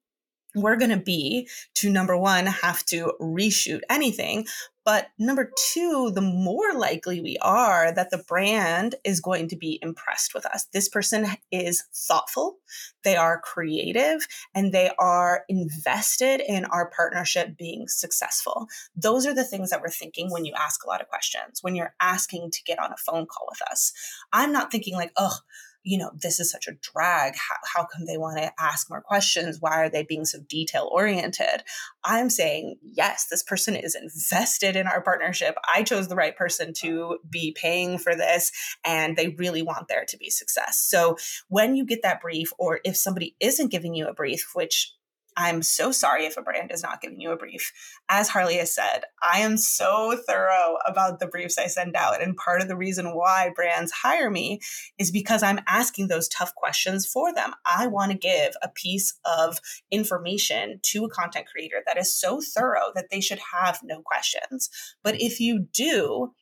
we're 0.55 0.76
going 0.76 0.90
to 0.90 0.97
be 0.97 1.49
to 1.75 1.90
number 1.90 2.16
one, 2.16 2.47
have 2.47 2.85
to 2.87 3.12
reshoot 3.21 3.81
anything. 3.90 4.47
But 4.87 5.09
number 5.19 5.50
two, 5.73 6.12
the 6.14 6.21
more 6.21 6.73
likely 6.73 7.21
we 7.21 7.37
are 7.43 7.93
that 7.93 8.11
the 8.11 8.23
brand 8.26 8.95
is 9.02 9.21
going 9.21 9.49
to 9.49 9.57
be 9.57 9.81
impressed 9.83 10.33
with 10.33 10.47
us. 10.47 10.66
This 10.73 10.88
person 10.88 11.26
is 11.50 11.83
thoughtful, 11.93 12.59
they 13.02 13.16
are 13.16 13.40
creative, 13.40 14.28
and 14.55 14.73
they 14.73 14.93
are 14.97 15.43
invested 15.49 16.40
in 16.40 16.66
our 16.66 16.88
partnership 16.97 17.59
being 17.59 17.88
successful. 17.88 18.69
Those 18.95 19.26
are 19.26 19.35
the 19.35 19.43
things 19.43 19.71
that 19.71 19.81
we're 19.81 19.90
thinking 19.90 20.31
when 20.31 20.45
you 20.45 20.55
ask 20.57 20.85
a 20.85 20.88
lot 20.88 21.00
of 21.00 21.09
questions, 21.09 21.64
when 21.64 21.75
you're 21.75 21.95
asking 22.00 22.52
to 22.52 22.62
get 22.62 22.78
on 22.78 22.93
a 22.93 22.97
phone 22.97 23.26
call 23.26 23.49
with 23.50 23.62
us. 23.69 23.93
I'm 24.33 24.52
not 24.52 24.71
thinking 24.71 24.95
like, 24.95 25.11
oh, 25.16 25.38
you 25.87 25.97
know, 25.97 26.11
this 26.21 26.40
is 26.40 26.50
such 26.50 26.66
a 26.66 26.73
drag. 26.83 27.35
How, 27.37 27.55
how 27.75 27.87
come 27.87 28.07
they 28.07 28.19
want 28.19 28.38
to 28.38 28.52
ask 28.59 28.90
more 28.90 29.00
questions? 29.00 29.59
Why 29.61 29.76
are 29.76 29.88
they 29.88 30.02
being 30.02 30.25
so 30.25 30.40
detail 30.49 30.90
oriented? 30.93 31.62
I'm 32.02 32.28
saying, 32.28 32.78
yes, 32.83 33.28
this 33.31 33.45
person 33.45 33.76
is 33.76 33.95
invested 33.95 34.75
in 34.75 34.88
our 34.88 35.00
partnership. 35.00 35.55
I 35.73 35.85
chose 35.85 36.09
the 36.09 36.16
right 36.16 36.37
person 36.37 36.73
to 36.78 37.19
be 37.31 37.57
paying 37.57 37.99
for 37.99 38.16
this, 38.16 38.50
and 38.85 39.16
they 39.16 39.28
really 39.28 39.62
want 39.62 39.87
there 39.87 40.05
to 40.09 40.16
be 40.16 40.28
success. 40.28 40.76
So 40.76 41.19
when 41.49 41.76
you 41.76 41.87
get 41.87 42.02
that 42.02 42.21
brief, 42.21 42.50
or 42.59 42.81
if 42.85 42.97
somebody 42.97 43.37
isn't 43.38 43.71
giving 43.71 43.95
you 43.95 44.09
a 44.09 44.14
brief, 44.14 44.50
which 44.55 44.93
I'm 45.37 45.62
so 45.62 45.93
sorry 45.93 46.25
if 46.25 46.37
a 46.37 46.43
brand 46.43 46.71
is 46.73 46.83
not 46.83 47.00
giving 47.00 47.21
you 47.21 47.31
a 47.31 47.37
brief. 47.37 47.73
As 48.09 48.28
Harley 48.28 48.57
has 48.57 48.75
said, 48.75 49.00
I 49.23 49.40
am 49.40 49.57
so 49.59 50.19
thorough 50.26 50.78
about 50.87 51.21
the 51.21 51.26
briefs 51.26 51.59
I 51.59 51.66
send 51.66 51.95
out. 51.95 52.23
And 52.23 52.37
part 52.37 52.62
of 52.62 52.69
the 52.69 52.76
reason 52.76 53.14
why 53.14 53.50
brands 53.55 53.93
hire 53.93 54.31
me 54.31 54.61
is 54.99 55.11
because 55.11 55.43
I'm 55.43 55.61
asking 55.66 56.09
those 56.09 56.28
tough 56.28 56.55
questions 56.55 57.07
for 57.07 57.35
them. 57.35 57.52
I 57.66 57.87
want 57.87 58.12
to 58.12 58.19
give 58.19 58.55
a 58.62 58.69
piece 58.69 59.19
of 59.25 59.61
information 59.90 60.81
to 60.85 61.05
a 61.05 61.11
content 61.11 61.47
creator 61.47 61.83
that 61.87 61.99
is 61.99 62.14
so 62.14 62.40
thorough 62.40 62.93
that 62.95 63.11
they 63.11 63.21
should 63.21 63.40
have 63.52 63.81
no 63.85 64.00
questions. 64.00 64.71
But 65.02 65.21
if 65.21 65.38
you 65.38 65.66
do, 65.73 66.33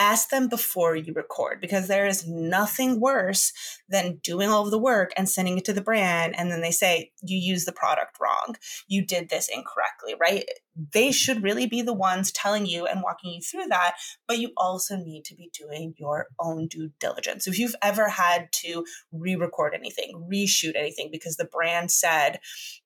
ask 0.00 0.30
them 0.30 0.48
before 0.48 0.96
you 0.96 1.12
record 1.12 1.60
because 1.60 1.86
there 1.86 2.06
is 2.06 2.26
nothing 2.26 2.98
worse 3.00 3.52
than 3.86 4.18
doing 4.24 4.48
all 4.48 4.64
of 4.64 4.70
the 4.70 4.78
work 4.78 5.12
and 5.14 5.28
sending 5.28 5.58
it 5.58 5.64
to 5.66 5.74
the 5.74 5.82
brand 5.82 6.34
and 6.38 6.50
then 6.50 6.62
they 6.62 6.70
say 6.70 7.12
you 7.22 7.36
use 7.36 7.66
the 7.66 7.72
product 7.72 8.16
wrong. 8.18 8.56
You 8.88 9.04
did 9.04 9.28
this 9.28 9.48
incorrectly 9.48 10.14
right? 10.18 10.46
They 10.94 11.12
should 11.12 11.42
really 11.42 11.66
be 11.66 11.82
the 11.82 11.92
ones 11.92 12.32
telling 12.32 12.64
you 12.64 12.86
and 12.86 13.02
walking 13.02 13.32
you 13.32 13.42
through 13.42 13.66
that 13.68 13.96
but 14.26 14.38
you 14.38 14.52
also 14.56 14.96
need 14.96 15.26
to 15.26 15.34
be 15.34 15.50
doing 15.52 15.92
your 15.98 16.28
own 16.38 16.66
due 16.66 16.90
diligence. 16.98 17.46
If 17.46 17.58
you've 17.58 17.76
ever 17.82 18.08
had 18.08 18.50
to 18.64 18.86
re-record 19.12 19.74
anything 19.74 20.26
reshoot 20.32 20.76
anything 20.76 21.10
because 21.12 21.36
the 21.36 21.44
brand 21.44 21.90
said 21.90 22.40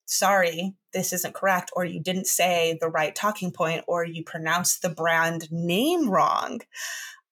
sorry, 0.07 0.75
this 0.93 1.13
isn't 1.13 1.35
correct, 1.35 1.71
or 1.75 1.85
you 1.85 2.01
didn't 2.01 2.27
say 2.27 2.79
the 2.81 2.89
right 2.89 3.15
talking 3.15 3.51
point, 3.51 3.85
or 3.87 4.05
you 4.05 4.25
pronounced 4.25 4.83
the 4.83 4.89
brand 4.89 5.51
name 5.51 6.09
wrong. 6.09 6.61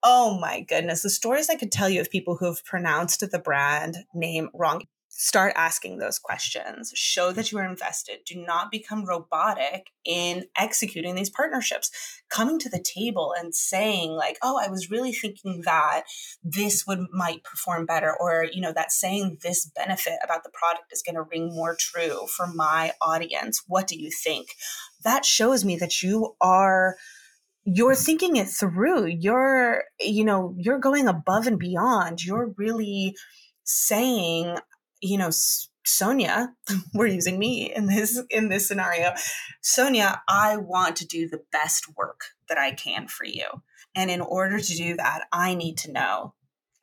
Oh 0.02 0.38
my 0.38 0.62
goodness, 0.62 1.02
the 1.02 1.10
stories 1.10 1.48
I 1.48 1.54
could 1.54 1.70
tell 1.70 1.88
you 1.88 2.00
of 2.00 2.10
people 2.10 2.36
who 2.36 2.46
have 2.46 2.64
pronounced 2.64 3.20
the 3.20 3.38
brand 3.38 3.98
name 4.14 4.48
wrong. 4.52 4.82
Start 5.14 5.52
asking 5.56 5.98
those 5.98 6.18
questions. 6.18 6.90
Show 6.94 7.32
that 7.32 7.52
you 7.52 7.58
are 7.58 7.68
invested. 7.68 8.20
Do 8.24 8.34
not 8.34 8.70
become 8.70 9.04
robotic 9.04 9.90
in 10.06 10.46
executing 10.56 11.14
these 11.14 11.28
partnerships. 11.28 11.90
Coming 12.30 12.58
to 12.60 12.70
the 12.70 12.82
table 12.82 13.34
and 13.38 13.54
saying, 13.54 14.12
like, 14.12 14.38
oh, 14.42 14.58
I 14.58 14.70
was 14.70 14.90
really 14.90 15.12
thinking 15.12 15.62
that 15.66 16.04
this 16.42 16.86
would 16.86 17.00
might 17.12 17.44
perform 17.44 17.84
better, 17.84 18.16
or 18.18 18.46
you 18.50 18.62
know, 18.62 18.72
that 18.72 18.90
saying 18.90 19.36
this 19.42 19.66
benefit 19.66 20.14
about 20.24 20.44
the 20.44 20.50
product 20.50 20.90
is 20.92 21.02
going 21.02 21.16
to 21.16 21.28
ring 21.30 21.54
more 21.54 21.76
true 21.78 22.26
for 22.34 22.46
my 22.46 22.92
audience. 23.02 23.62
What 23.66 23.86
do 23.86 24.00
you 24.00 24.10
think? 24.10 24.48
That 25.04 25.26
shows 25.26 25.62
me 25.62 25.76
that 25.76 26.02
you 26.02 26.36
are 26.40 26.96
you're 27.64 27.94
thinking 27.94 28.34
it 28.34 28.48
through 28.48 29.06
you're 29.06 29.84
you 30.00 30.24
know 30.24 30.52
you're 30.58 30.80
going 30.80 31.06
above 31.06 31.46
and 31.46 31.60
beyond 31.60 32.24
you're 32.24 32.52
really 32.58 33.14
saying 33.62 34.58
you 35.02 35.18
know 35.18 35.30
sonia 35.84 36.54
we're 36.94 37.06
using 37.06 37.38
me 37.38 37.72
in 37.74 37.86
this 37.86 38.22
in 38.30 38.48
this 38.48 38.66
scenario 38.66 39.12
sonia 39.60 40.22
i 40.28 40.56
want 40.56 40.96
to 40.96 41.06
do 41.06 41.28
the 41.28 41.42
best 41.50 41.86
work 41.96 42.22
that 42.48 42.56
i 42.56 42.72
can 42.72 43.06
for 43.08 43.24
you 43.24 43.46
and 43.94 44.10
in 44.10 44.20
order 44.20 44.58
to 44.58 44.74
do 44.74 44.96
that 44.96 45.24
i 45.32 45.54
need 45.54 45.76
to 45.76 45.92
know 45.92 46.34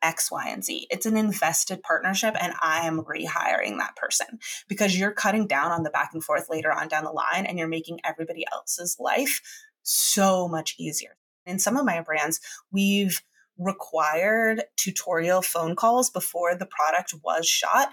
X, 0.02 0.30
Y, 0.30 0.48
and 0.48 0.64
Z. 0.64 0.86
It's 0.90 1.06
an 1.06 1.16
invested 1.16 1.82
partnership, 1.82 2.34
and 2.40 2.54
I 2.60 2.86
am 2.86 3.04
rehiring 3.04 3.78
that 3.78 3.96
person 3.96 4.38
because 4.68 4.98
you're 4.98 5.12
cutting 5.12 5.46
down 5.46 5.72
on 5.72 5.82
the 5.82 5.90
back 5.90 6.10
and 6.12 6.24
forth 6.24 6.48
later 6.48 6.72
on 6.72 6.88
down 6.88 7.04
the 7.04 7.10
line 7.10 7.46
and 7.46 7.58
you're 7.58 7.68
making 7.68 8.00
everybody 8.04 8.46
else's 8.50 8.96
life 8.98 9.42
so 9.82 10.48
much 10.48 10.74
easier. 10.78 11.16
In 11.46 11.58
some 11.58 11.76
of 11.76 11.84
my 11.84 12.00
brands, 12.00 12.40
we've 12.72 13.20
required 13.60 14.64
tutorial 14.76 15.42
phone 15.42 15.76
calls 15.76 16.10
before 16.10 16.56
the 16.56 16.66
product 16.66 17.14
was 17.22 17.46
shot. 17.46 17.90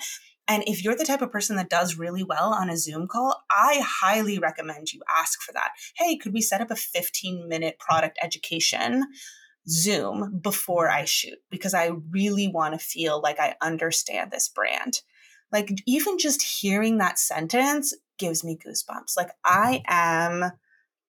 And 0.48 0.64
if 0.66 0.84
you're 0.84 0.96
the 0.96 1.06
type 1.06 1.22
of 1.22 1.32
person 1.32 1.58
that 1.58 1.70
does 1.70 1.98
really 1.98 2.24
well 2.24 2.54
on 2.54 2.70
a 2.70 2.78
Zoom 2.78 3.08
call, 3.08 3.44
I 3.52 3.84
highly 3.86 4.40
recommend 4.40 4.94
you 4.94 5.02
ask 5.20 5.42
for 5.42 5.52
that. 5.52 5.72
Hey, 5.98 6.18
could 6.18 6.34
we 6.34 6.42
set 6.42 6.62
up 6.62 6.72
a 6.72 6.76
15 6.76 7.48
minute 7.50 7.78
product 7.80 8.18
education 8.24 9.06
Zoom 9.68 10.40
before 10.42 10.90
I 10.90 11.04
shoot? 11.04 11.38
Because 11.52 11.74
I 11.74 11.92
really 12.12 12.48
want 12.48 12.74
to 12.74 12.86
feel 12.86 13.22
like 13.22 13.40
I 13.40 13.56
understand 13.62 14.32
this 14.32 14.48
brand. 14.48 15.02
Like, 15.52 15.72
even 15.86 16.18
just 16.18 16.42
hearing 16.62 16.98
that 16.98 17.20
sentence 17.20 17.94
gives 18.18 18.44
me 18.44 18.58
goosebumps. 18.58 19.16
Like, 19.18 19.32
I 19.46 19.84
mm-hmm. 19.88 20.44
am 20.44 20.52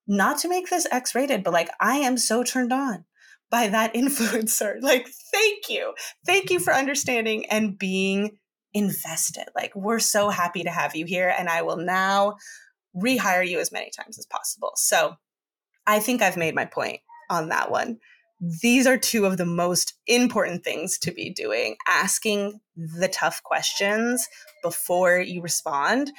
not 0.08 0.38
to 0.38 0.48
make 0.48 0.70
this 0.70 0.86
X 0.90 1.14
rated, 1.14 1.44
but 1.44 1.52
like 1.52 1.68
I 1.80 1.96
am 1.96 2.16
so 2.16 2.42
turned 2.42 2.72
on 2.72 3.04
by 3.50 3.68
that 3.68 3.94
influencer. 3.94 4.76
Like, 4.80 5.08
thank 5.32 5.68
you. 5.68 5.94
Thank 6.26 6.50
you 6.50 6.58
for 6.58 6.70
mm-hmm. 6.70 6.80
understanding 6.80 7.46
and 7.46 7.78
being 7.78 8.38
invested. 8.74 9.44
Like, 9.54 9.74
we're 9.74 9.98
so 9.98 10.30
happy 10.30 10.62
to 10.64 10.70
have 10.70 10.94
you 10.94 11.06
here, 11.06 11.34
and 11.36 11.48
I 11.48 11.62
will 11.62 11.78
now 11.78 12.36
rehire 12.96 13.46
you 13.46 13.60
as 13.60 13.72
many 13.72 13.90
times 13.90 14.18
as 14.18 14.26
possible. 14.26 14.72
So, 14.76 15.16
I 15.86 16.00
think 16.00 16.20
I've 16.20 16.36
made 16.36 16.54
my 16.54 16.66
point 16.66 17.00
on 17.30 17.48
that 17.48 17.70
one. 17.70 17.98
These 18.62 18.86
are 18.86 18.98
two 18.98 19.24
of 19.24 19.36
the 19.36 19.46
most 19.46 19.94
important 20.06 20.62
things 20.62 20.98
to 20.98 21.10
be 21.10 21.30
doing 21.30 21.76
asking 21.88 22.60
the 22.76 23.08
tough 23.08 23.42
questions 23.42 24.28
before 24.62 25.18
you 25.18 25.42
respond 25.42 26.12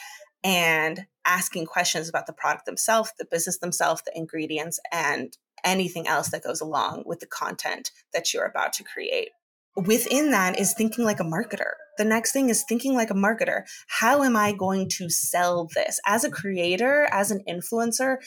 and 0.43 1.05
asking 1.25 1.65
questions 1.65 2.09
about 2.09 2.25
the 2.25 2.33
product 2.33 2.65
themselves, 2.65 3.13
the 3.19 3.27
business 3.29 3.59
themselves, 3.59 4.01
the 4.05 4.17
ingredients, 4.17 4.79
and 4.91 5.38
anything 5.63 6.08
else 6.08 6.30
that 6.30 6.44
goes 6.44 6.62
along 6.62 7.04
with 7.06 7.20
the 7.20 7.28
content 7.28 7.92
that 8.13 8.34
you're 8.34 8.46
about 8.46 8.74
to 8.74 8.84
create. 8.84 9.30
Within 9.75 10.32
that 10.32 10.60
is 10.60 10.74
thinking 10.74 11.06
like 11.06 11.20
a 11.20 11.24
marketer. 11.24 11.74
The 11.98 12.06
next 12.06 12.32
thing 12.32 12.50
is 12.50 12.66
thinking 12.68 12.96
like 12.96 13.12
a 13.12 13.16
marketer. 13.16 13.63
How 13.88 14.24
am 14.24 14.36
I 14.36 14.51
going 14.51 14.89
to 14.98 15.10
sell 15.10 15.70
this? 15.74 16.00
As 16.06 16.24
a 16.24 16.32
creator, 16.32 17.08
as 17.12 17.32
an 17.32 17.44
influencer, 17.48 18.18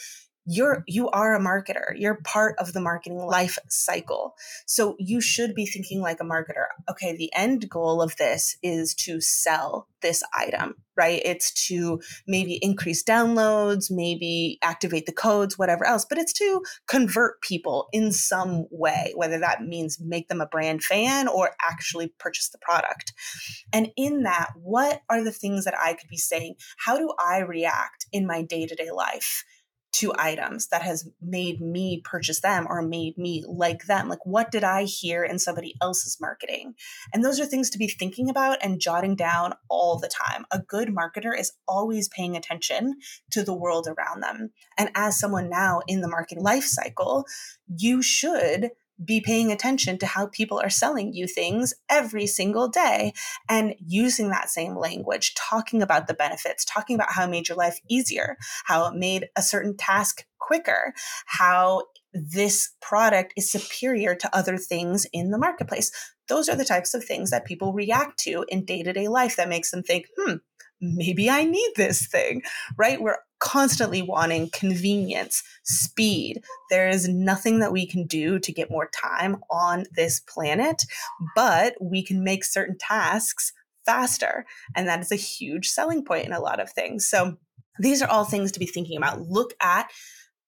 you're 0.45 0.77
mm-hmm. 0.77 0.83
you 0.87 1.09
are 1.11 1.35
a 1.35 1.41
marketer. 1.41 1.93
You're 1.97 2.21
part 2.25 2.57
of 2.59 2.73
the 2.73 2.81
marketing 2.81 3.19
life 3.19 3.59
cycle. 3.69 4.35
So 4.67 4.97
you 4.99 5.21
should 5.21 5.55
be 5.55 5.67
thinking 5.67 6.01
like 6.01 6.21
a 6.21 6.25
marketer. 6.25 6.67
Okay 6.91 7.17
the 7.17 7.33
end 7.35 7.69
goal 7.69 8.03
of 8.03 8.17
this 8.17 8.57
is 8.63 8.95
to 8.95 9.21
sell 9.21 9.89
this 10.01 10.23
item 10.37 10.77
right? 10.95 11.23
It's 11.25 11.53
to 11.69 12.03
maybe 12.27 12.59
increase 12.61 13.03
downloads 13.03 13.91
maybe 13.91 14.59
activate 14.63 15.07
the 15.07 15.13
codes 15.13 15.59
whatever 15.59 15.87
else 15.87 16.05
but 16.05 16.19
it's 16.19 16.33
to 16.35 16.63
convert 16.87 17.41
people 17.41 17.89
in 17.93 18.13
some 18.13 18.67
way 18.71 19.13
whether 19.15 19.39
that 19.39 19.63
means 19.63 19.99
make 20.01 20.29
them 20.29 20.41
a 20.41 20.47
brand 20.47 20.83
fan 20.83 21.29
or 21.29 21.53
actually 21.69 22.13
purchase 22.19 22.51
the 22.51 22.59
product. 22.59 23.13
And 23.73 23.91
in 23.97 24.25
that 24.25 24.51
what 24.57 25.03
are 25.09 25.23
the 25.23 25.33
things 25.33 25.65
that 25.65 25.79
i 25.79 25.95
could 25.95 26.09
be 26.11 26.17
saying? 26.17 26.57
How 26.79 26.99
do 26.99 27.13
i 27.19 27.39
react 27.39 28.07
in 28.13 28.27
my 28.27 28.43
day-to-day 28.43 28.91
life 28.91 29.45
to 29.93 30.13
items 30.19 30.69
that 30.69 30.83
has 30.83 31.09
made 31.21 31.61
me 31.61 32.01
purchase 32.05 32.41
them 32.41 32.67
or 32.69 32.83
made 32.83 33.19
me 33.19 33.45
like 33.47 33.87
them? 33.87 34.09
Like, 34.09 34.25
what 34.25 34.51
did 34.51 34.65
I 34.65 34.85
hear 34.85 35.23
in 35.23 35.39
somebody 35.39 35.75
else's 35.81 36.19
marketing? 36.21 36.75
And 37.13 37.25
those 37.25 37.39
are 37.39 37.47
things 37.47 37.71
to 37.71 37.79
be 37.79 37.89
thinking 37.89 38.31
about 38.31 38.59
and 38.63 38.81
jotting 38.81 39.17
down 39.17 39.55
all 39.69 39.99
the 39.99 40.09
time. 40.09 40.47
A 40.51 40.61
good 40.61 40.89
marketer 40.89 41.39
is 41.39 41.53
always 41.69 42.09
paying 42.09 42.37
attention 42.37 42.97
to 43.31 43.43
the 43.43 43.55
world 43.55 43.87
around 43.87 44.23
them. 44.23 44.51
And 44.79 44.91
as 44.95 45.19
someone 45.19 45.51
now 45.51 45.83
in 45.87 46.01
the 46.01 46.09
marketing 46.09 46.43
life 46.43 46.65
cycle, 46.65 47.27
you 47.69 48.03
should 48.03 48.71
be 49.05 49.21
paying 49.21 49.51
attention 49.51 49.99
to 49.99 50.07
how 50.07 50.27
people 50.27 50.61
are 50.61 50.71
selling 50.71 51.13
you 51.13 51.27
things 51.27 51.75
every 51.89 52.27
single 52.27 52.69
day 52.69 53.13
and 53.49 53.75
using 53.79 54.31
that 54.31 54.51
same 54.51 54.77
language, 54.77 55.35
talking 55.35 55.83
about 55.83 56.07
the 56.07 56.15
benefits, 56.15 56.65
talking 56.65 56.95
about 56.95 57.13
how 57.13 57.25
it 57.25 57.31
made 57.31 57.49
your 57.49 57.59
life 57.59 57.81
easier, 57.89 58.37
how 58.65 58.87
it 58.87 58.95
made 58.95 59.29
a 59.37 59.43
certain 59.43 59.77
task 59.77 60.25
quicker, 60.39 60.93
how 61.27 61.85
this 62.13 62.73
product 62.81 63.33
is 63.37 63.51
superior 63.51 64.15
to 64.15 64.37
other 64.37 64.59
things 64.59 65.07
in 65.13 65.31
the 65.31 65.39
marketplace. 65.39 65.91
Those 66.29 66.49
are 66.49 66.57
the 66.57 66.65
types 66.65 66.95
of 66.95 67.05
things 67.05 67.31
that 67.31 67.45
people 67.45 67.73
react 67.73 68.19
to 68.21 68.45
in 68.49 68.65
day 68.65 68.83
to 68.83 68.93
day 68.93 69.09
life 69.09 69.37
that 69.37 69.49
makes 69.49 69.71
them 69.71 69.83
think, 69.83 70.07
hmm, 70.17 70.37
maybe 70.83 71.31
I 71.31 71.45
need 71.45 71.73
this 71.77 72.07
thing, 72.07 72.43
right? 72.77 73.01
We're 73.01 73.19
constantly 73.39 74.03
wanting 74.03 74.51
convenience, 74.53 75.43
speed. 75.63 76.43
There 76.71 76.89
is 76.89 77.09
nothing 77.09 77.61
that 77.61 77.73
we 77.73 77.87
can 77.87 78.07
do 78.07 78.39
to 78.39 78.53
get 78.53 78.71
more 78.71 78.91
time 78.95 79.39
on 79.51 79.85
this 79.97 80.21
planet, 80.21 80.85
but 81.35 81.75
we 81.81 82.05
can 82.05 82.23
make 82.23 82.45
certain 82.45 82.77
tasks 82.79 83.53
faster. 83.87 84.45
And 84.77 84.87
that 84.89 85.01
is 85.01 85.11
a 85.11 85.17
huge 85.17 85.69
selling 85.69 86.05
point 86.05 86.27
in 86.27 86.33
a 86.33 86.41
lot 86.41 86.61
of 86.61 86.71
things. 86.71 87.09
So 87.09 87.37
these 87.79 88.03
are 88.03 88.09
all 88.09 88.25
things 88.25 88.53
to 88.53 88.61
be 88.61 88.67
thinking 88.67 88.97
about. 88.97 89.23
Look 89.23 89.55
at 89.61 89.91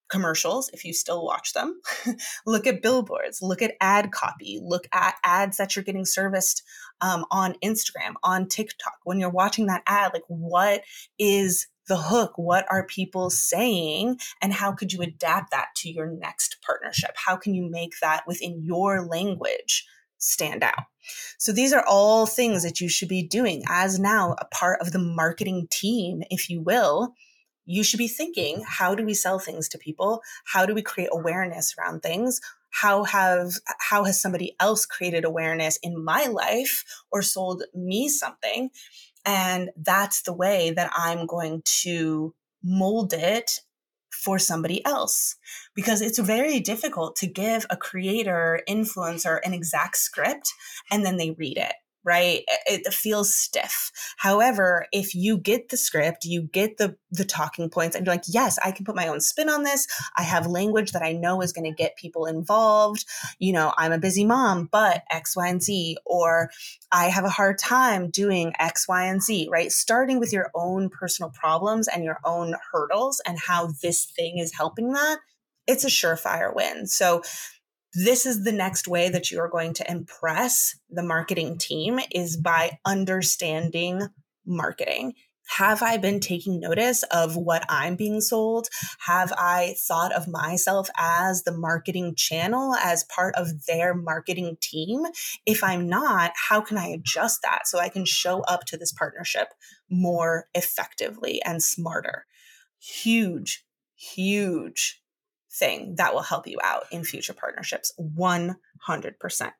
commercials 0.09 0.69
if 0.69 0.85
you 0.85 0.93
still 0.93 1.25
watch 1.25 1.53
them. 1.53 1.79
look 2.45 2.67
at 2.67 2.81
billboards, 2.81 3.41
look 3.41 3.61
at 3.61 3.75
ad 3.81 4.11
copy, 4.11 4.59
look 4.61 4.87
at 4.93 5.15
ads 5.23 5.57
that 5.57 5.75
you're 5.75 5.83
getting 5.83 6.05
serviced 6.05 6.63
um, 7.01 7.25
on 7.31 7.55
Instagram, 7.63 8.13
on 8.23 8.47
TikTok. 8.47 8.97
When 9.03 9.19
you're 9.19 9.29
watching 9.29 9.67
that 9.67 9.83
ad, 9.85 10.13
like 10.13 10.23
what 10.27 10.83
is 11.19 11.67
the 11.87 11.97
hook? 11.97 12.33
What 12.35 12.65
are 12.69 12.85
people 12.85 13.29
saying? 13.29 14.19
And 14.41 14.53
how 14.53 14.71
could 14.71 14.91
you 14.91 15.01
adapt 15.01 15.51
that 15.51 15.67
to 15.77 15.89
your 15.89 16.07
next 16.07 16.57
partnership? 16.65 17.11
How 17.15 17.35
can 17.35 17.53
you 17.53 17.69
make 17.69 17.93
that 18.01 18.23
within 18.27 18.63
your 18.63 19.05
language 19.05 19.85
stand 20.17 20.63
out? 20.63 20.85
So 21.37 21.51
these 21.51 21.73
are 21.73 21.85
all 21.87 22.25
things 22.25 22.63
that 22.63 22.81
you 22.81 22.89
should 22.89 23.09
be 23.09 23.23
doing 23.23 23.63
as 23.67 23.99
now 23.99 24.35
a 24.39 24.45
part 24.45 24.81
of 24.81 24.91
the 24.91 24.99
marketing 24.99 25.67
team, 25.69 26.23
if 26.31 26.49
you 26.49 26.61
will. 26.61 27.13
You 27.67 27.83
should 27.83 27.97
be 27.97 28.07
thinking, 28.07 28.63
how 28.67 28.93
do 28.93 29.03
we 29.03 29.13
sell 29.13 29.39
things 29.39 29.67
to 29.69 29.77
people? 29.77 30.21
How 30.45 30.65
do 30.65 30.73
we 30.73 30.81
create 30.81 31.09
awareness 31.11 31.73
around 31.77 32.01
things? 32.01 32.39
How 32.81 33.05
have 33.05 33.53
how 33.79 34.03
has 34.03 34.21
somebody 34.21 34.55
else 34.59 34.85
created 34.85 35.23
awareness 35.23 35.79
in 35.81 36.03
my 36.03 36.25
life 36.25 36.83
or 37.11 37.21
sold 37.21 37.63
me 37.73 38.09
something? 38.09 38.69
And 39.25 39.69
that's 39.77 40.23
the 40.23 40.33
way 40.33 40.71
that 40.71 40.91
I'm 40.93 41.25
going 41.25 41.63
to 41.83 42.33
mold 42.63 43.13
it 43.13 43.59
for 44.11 44.39
somebody 44.39 44.83
else 44.85 45.35
because 45.75 46.01
it's 46.01 46.19
very 46.19 46.59
difficult 46.59 47.15
to 47.17 47.27
give 47.27 47.65
a 47.69 47.77
creator 47.77 48.61
influencer 48.67 49.39
an 49.43 49.53
exact 49.53 49.97
script 49.97 50.51
and 50.91 51.05
then 51.05 51.17
they 51.17 51.31
read 51.31 51.57
it 51.57 51.73
right? 52.05 52.43
It 52.67 52.93
feels 52.93 53.33
stiff. 53.33 53.91
However 54.17 54.85
if 54.91 55.15
you 55.15 55.37
get 55.37 55.69
the 55.69 55.77
script 55.77 56.25
you 56.25 56.43
get 56.43 56.77
the 56.77 56.95
the 57.11 57.25
talking 57.25 57.69
points 57.69 57.95
and 57.95 58.05
you're 58.05 58.13
like 58.13 58.23
yes 58.27 58.59
i 58.63 58.71
can 58.71 58.85
put 58.85 58.95
my 58.95 59.07
own 59.07 59.19
spin 59.19 59.49
on 59.49 59.63
this. 59.63 59.87
I 60.17 60.23
have 60.23 60.47
language 60.47 60.91
that 60.91 61.01
i 61.01 61.11
know 61.11 61.41
is 61.41 61.51
going 61.51 61.69
to 61.69 61.75
get 61.75 61.97
people 61.97 62.25
involved. 62.25 63.05
You 63.39 63.53
know 63.53 63.73
i'm 63.77 63.91
a 63.91 63.97
busy 63.97 64.25
mom 64.25 64.69
but 64.71 65.03
x 65.09 65.35
y 65.35 65.47
and 65.47 65.61
z 65.61 65.97
or 66.05 66.49
i 66.91 67.05
have 67.05 67.25
a 67.25 67.29
hard 67.29 67.57
time 67.57 68.09
doing 68.09 68.53
x 68.59 68.87
y 68.87 69.05
and 69.05 69.21
z 69.21 69.49
right? 69.51 69.71
Starting 69.71 70.19
with 70.19 70.31
your 70.31 70.51
own 70.53 70.89
personal 70.89 71.31
problems 71.31 71.87
and 71.87 72.03
your 72.03 72.19
own 72.23 72.55
hurdles 72.71 73.21
and 73.25 73.39
how 73.39 73.69
this 73.81 74.05
thing 74.05 74.37
is 74.37 74.53
helping 74.55 74.93
that 74.93 75.19
it's 75.67 75.83
a 75.83 75.87
surefire 75.87 76.55
win. 76.55 76.87
So 76.87 77.23
this 77.95 78.25
is 78.25 78.43
the 78.43 78.51
next 78.51 78.87
way 78.87 79.09
that 79.09 79.31
you 79.31 79.39
are 79.39 79.47
going 79.47 79.73
to 79.73 79.89
impress 79.89 80.77
the 80.89 81.03
marketing 81.03 81.57
team 81.57 81.99
is 82.11 82.35
by 82.35 82.77
understanding 82.85 84.09
marketing. 84.45 85.13
Have 85.57 85.83
I 85.83 85.97
been 85.97 86.19
taking 86.19 86.59
notice 86.59 87.03
of 87.03 87.37
what 87.37 87.63
I'm 87.69 87.95
being 87.95 88.19
sold? 88.19 88.67
Have 89.05 89.31
I 89.37 89.75
thought 89.87 90.11
of 90.11 90.27
myself 90.27 90.89
as 90.97 91.43
the 91.43 91.55
marketing 91.55 92.15
channel, 92.15 92.73
as 92.75 93.05
part 93.05 93.35
of 93.35 93.65
their 93.67 93.93
marketing 93.93 94.57
team? 94.59 95.05
If 95.45 95.63
I'm 95.63 95.87
not, 95.87 96.31
how 96.49 96.61
can 96.61 96.77
I 96.77 96.87
adjust 96.87 97.43
that 97.43 97.67
so 97.67 97.79
I 97.79 97.89
can 97.89 98.05
show 98.05 98.41
up 98.41 98.65
to 98.65 98.77
this 98.77 98.91
partnership 98.91 99.49
more 99.89 100.47
effectively 100.55 101.41
and 101.43 101.61
smarter? 101.61 102.25
Huge, 102.79 103.63
huge 103.95 104.99
thing 105.57 105.95
that 105.95 106.13
will 106.13 106.21
help 106.21 106.47
you 106.47 106.59
out 106.63 106.85
in 106.91 107.03
future 107.03 107.33
partnerships 107.33 107.91
100%. 107.99 109.51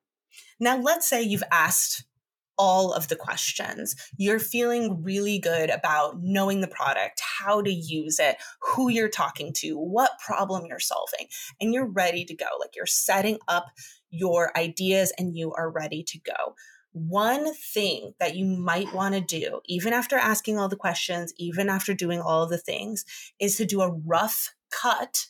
Now, 0.60 0.78
let's 0.78 1.08
say 1.08 1.22
you've 1.22 1.44
asked 1.52 2.06
all 2.58 2.94
of 2.94 3.08
the 3.08 3.16
questions. 3.16 3.96
You're 4.18 4.40
feeling 4.40 5.04
really 5.04 5.40
good 5.40 5.70
about 5.70 6.22
knowing 6.22 6.62
the 6.62 6.68
product, 6.68 7.22
how 7.22 7.62
to 7.62 7.72
use 7.72 8.20
it, 8.20 8.38
who 8.62 8.90
you're 8.90 9.10
talking 9.10 9.54
to, 9.58 9.78
what 9.78 10.12
problem 10.26 10.66
you're 10.66 10.80
solving, 10.80 11.28
and 11.60 11.74
you're 11.74 11.88
ready 11.88 12.24
to 12.26 12.36
go. 12.36 12.46
Like 12.60 12.76
you're 12.76 12.86
setting 12.86 13.40
up 13.48 13.66
your 14.10 14.58
ideas 14.58 15.12
and 15.18 15.36
you 15.36 15.54
are 15.54 15.70
ready 15.70 16.04
to 16.04 16.20
go. 16.20 16.56
One 16.94 17.54
thing 17.54 18.14
that 18.20 18.38
you 18.38 18.46
might 18.46 18.94
want 18.94 19.16
to 19.16 19.22
do, 19.22 19.60
even 19.66 19.92
after 19.92 20.16
asking 20.16 20.58
all 20.58 20.70
the 20.70 20.78
questions, 20.78 21.34
even 21.38 21.68
after 21.68 21.94
doing 21.94 22.22
all 22.22 22.44
of 22.44 22.50
the 22.50 22.58
things, 22.58 23.04
is 23.38 23.58
to 23.58 23.66
do 23.66 23.82
a 23.82 23.92
rough 23.92 24.56
cut 24.72 25.28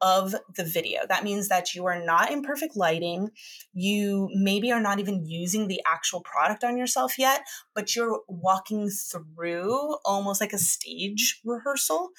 of 0.00 0.34
the 0.56 0.64
video. 0.64 1.00
That 1.08 1.24
means 1.24 1.48
that 1.48 1.74
you 1.74 1.86
are 1.86 2.04
not 2.04 2.30
in 2.30 2.42
perfect 2.42 2.76
lighting. 2.76 3.30
You 3.72 4.28
maybe 4.32 4.72
are 4.72 4.80
not 4.80 4.98
even 4.98 5.24
using 5.26 5.68
the 5.68 5.80
actual 5.86 6.20
product 6.20 6.64
on 6.64 6.76
yourself 6.76 7.18
yet, 7.18 7.42
but 7.74 7.94
you're 7.94 8.20
walking 8.28 8.90
through 8.90 9.96
almost 10.04 10.40
like 10.40 10.52
a 10.52 10.58
stage 10.58 11.40
rehearsal 11.44 12.10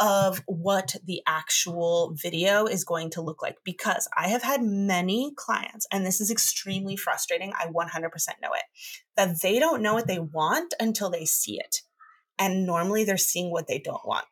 of 0.00 0.42
what 0.46 0.96
the 1.04 1.20
actual 1.26 2.16
video 2.20 2.64
is 2.64 2.84
going 2.84 3.10
to 3.10 3.20
look 3.20 3.42
like 3.42 3.58
because 3.64 4.08
I 4.16 4.28
have 4.28 4.42
had 4.42 4.62
many 4.62 5.32
clients, 5.36 5.86
and 5.92 6.06
this 6.06 6.22
is 6.22 6.30
extremely 6.30 6.96
frustrating. 6.96 7.52
I 7.52 7.66
100% 7.66 7.72
know 8.42 8.52
it, 8.54 8.62
that 9.16 9.42
they 9.42 9.58
don't 9.58 9.82
know 9.82 9.92
what 9.92 10.06
they 10.06 10.18
want 10.18 10.72
until 10.80 11.10
they 11.10 11.26
see 11.26 11.58
it 11.60 11.82
and 12.40 12.66
normally 12.66 13.04
they're 13.04 13.18
seeing 13.18 13.50
what 13.50 13.68
they 13.68 13.78
don't 13.78 14.04
want. 14.06 14.24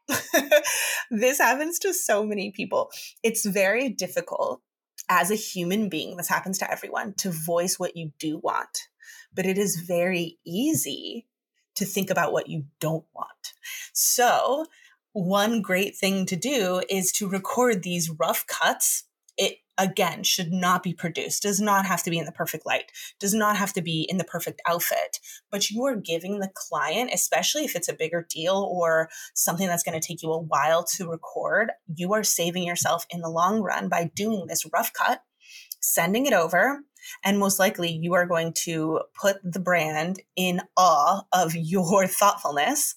this 1.11 1.39
happens 1.39 1.79
to 1.81 1.93
so 1.93 2.25
many 2.25 2.51
people. 2.51 2.91
It's 3.23 3.45
very 3.45 3.91
difficult 3.91 4.63
as 5.11 5.31
a 5.31 5.37
human 5.37 5.89
being, 5.89 6.17
this 6.17 6.29
happens 6.29 6.59
to 6.59 6.71
everyone, 6.71 7.15
to 7.15 7.31
voice 7.31 7.79
what 7.79 7.97
you 7.97 8.13
do 8.19 8.39
want. 8.39 8.89
But 9.33 9.47
it 9.47 9.59
is 9.59 9.77
very 9.77 10.39
easy 10.45 11.27
to 11.77 11.85
think 11.85 12.11
about 12.11 12.33
what 12.33 12.49
you 12.49 12.65
don't 12.81 13.05
want. 13.15 13.53
So, 13.93 14.67
one 15.13 15.63
great 15.63 15.97
thing 15.97 16.27
to 16.27 16.37
do 16.37 16.83
is 16.91 17.13
to 17.13 17.29
record 17.29 17.83
these 17.83 18.11
rough 18.11 18.47
cuts. 18.47 19.05
It 19.39 19.59
again 19.79 20.25
should 20.25 20.53
not 20.53 20.83
be 20.83 20.93
produced 20.93 21.45
does 21.45 21.61
not 21.61 21.87
have 21.87 22.03
to 22.03 22.11
be 22.11 22.19
in 22.19 22.25
the 22.25 22.33
perfect 22.33 22.67
light 22.67 22.91
does 23.21 23.33
not 23.33 23.57
have 23.57 23.73
to 23.73 23.81
be 23.81 24.05
in 24.09 24.19
the 24.19 24.25
perfect 24.25 24.61
outfit. 24.67 25.21
But 25.53 25.71
you 25.71 25.85
are 25.87 25.97
giving 25.97 26.41
the 26.41 26.51
client 26.53 27.11
especially 27.15 27.65
if 27.65 27.77
it's 27.77 27.89
a 27.89 27.95
bigger 27.95 28.27
deal 28.29 28.69
or 28.71 29.09
something 29.35 29.69
that's 29.69 29.85
going 29.85 29.99
to 29.99 30.07
take 30.07 30.23
you 30.23 30.33
a 30.33 30.43
while 30.43 30.85
to 30.97 31.09
record 31.09 31.71
you 31.95 32.13
are 32.13 32.25
saving 32.25 32.65
yourself 32.65 33.07
in 33.11 33.21
the 33.21 33.31
long 33.31 33.63
run 33.63 33.89
by 33.89 34.11
doing 34.15 34.47
this 34.49 34.67
rough 34.73 34.93
cut 34.93 35.23
sending 35.81 36.27
it 36.27 36.33
over 36.33 36.81
and 37.25 37.39
most 37.39 37.59
likely 37.59 37.91
you 37.91 38.15
are 38.15 38.27
going 38.27 38.53
to 38.53 39.01
put 39.21 39.37
the 39.45 39.61
brand 39.61 40.21
in 40.37 40.61
awe 40.77 41.23
of 41.33 41.55
your 41.55 42.07
thoughtfulness 42.09 42.95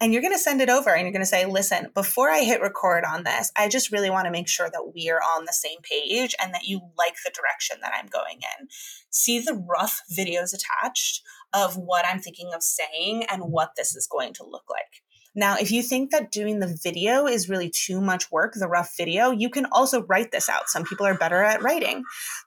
and 0.00 0.12
you're 0.12 0.22
going 0.22 0.34
to 0.34 0.38
send 0.38 0.62
it 0.62 0.70
over 0.70 0.90
and 0.90 1.02
you're 1.02 1.12
going 1.12 1.20
to 1.20 1.26
say, 1.26 1.44
listen, 1.44 1.90
before 1.94 2.30
I 2.30 2.40
hit 2.40 2.62
record 2.62 3.04
on 3.04 3.24
this, 3.24 3.52
I 3.56 3.68
just 3.68 3.92
really 3.92 4.08
want 4.08 4.24
to 4.24 4.30
make 4.30 4.48
sure 4.48 4.70
that 4.70 4.92
we 4.94 5.10
are 5.10 5.20
on 5.20 5.44
the 5.44 5.52
same 5.52 5.78
page 5.82 6.34
and 6.42 6.54
that 6.54 6.64
you 6.64 6.80
like 6.96 7.16
the 7.24 7.32
direction 7.34 7.76
that 7.82 7.92
I'm 7.94 8.06
going 8.06 8.38
in. 8.58 8.68
See 9.10 9.40
the 9.40 9.54
rough 9.54 10.00
videos 10.10 10.54
attached 10.54 11.22
of 11.52 11.76
what 11.76 12.06
I'm 12.06 12.20
thinking 12.20 12.52
of 12.54 12.62
saying 12.62 13.24
and 13.30 13.42
what 13.44 13.72
this 13.76 13.94
is 13.94 14.06
going 14.06 14.32
to 14.34 14.44
look 14.44 14.64
like. 14.70 15.02
Now, 15.34 15.56
if 15.60 15.70
you 15.70 15.82
think 15.82 16.10
that 16.10 16.32
doing 16.32 16.58
the 16.58 16.76
video 16.82 17.26
is 17.26 17.48
really 17.48 17.70
too 17.70 18.00
much 18.00 18.30
work, 18.32 18.54
the 18.54 18.66
rough 18.66 18.96
video, 18.96 19.30
you 19.30 19.48
can 19.48 19.66
also 19.66 20.02
write 20.06 20.32
this 20.32 20.48
out. 20.48 20.68
Some 20.68 20.84
people 20.84 21.06
are 21.06 21.14
better 21.14 21.42
at 21.42 21.62
writing. 21.62 22.02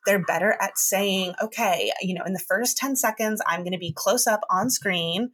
They're 0.05 0.23
better 0.23 0.57
at 0.59 0.77
saying, 0.77 1.33
okay, 1.41 1.91
you 2.01 2.13
know, 2.13 2.23
in 2.25 2.33
the 2.33 2.43
first 2.45 2.77
10 2.77 2.97
seconds, 2.97 3.41
I'm 3.47 3.61
going 3.61 3.71
to 3.71 3.77
be 3.77 3.93
close 3.95 4.27
up 4.27 4.41
on 4.49 4.69
screen 4.69 5.31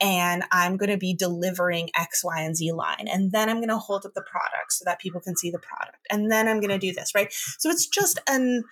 and 0.00 0.44
I'm 0.52 0.76
going 0.76 0.90
to 0.90 0.96
be 0.96 1.14
delivering 1.14 1.90
X, 1.96 2.22
Y, 2.24 2.40
and 2.40 2.56
Z 2.56 2.70
line. 2.72 3.08
And 3.08 3.32
then 3.32 3.48
I'm 3.48 3.56
going 3.56 3.68
to 3.68 3.78
hold 3.78 4.06
up 4.06 4.14
the 4.14 4.22
product 4.22 4.72
so 4.72 4.84
that 4.84 5.00
people 5.00 5.20
can 5.20 5.36
see 5.36 5.50
the 5.50 5.58
product. 5.58 6.06
And 6.10 6.30
then 6.30 6.46
I'm 6.46 6.60
going 6.60 6.70
to 6.70 6.78
do 6.78 6.92
this, 6.92 7.14
right? 7.14 7.32
So 7.58 7.68
it's 7.68 7.88
just 7.88 8.20
an, 8.28 8.62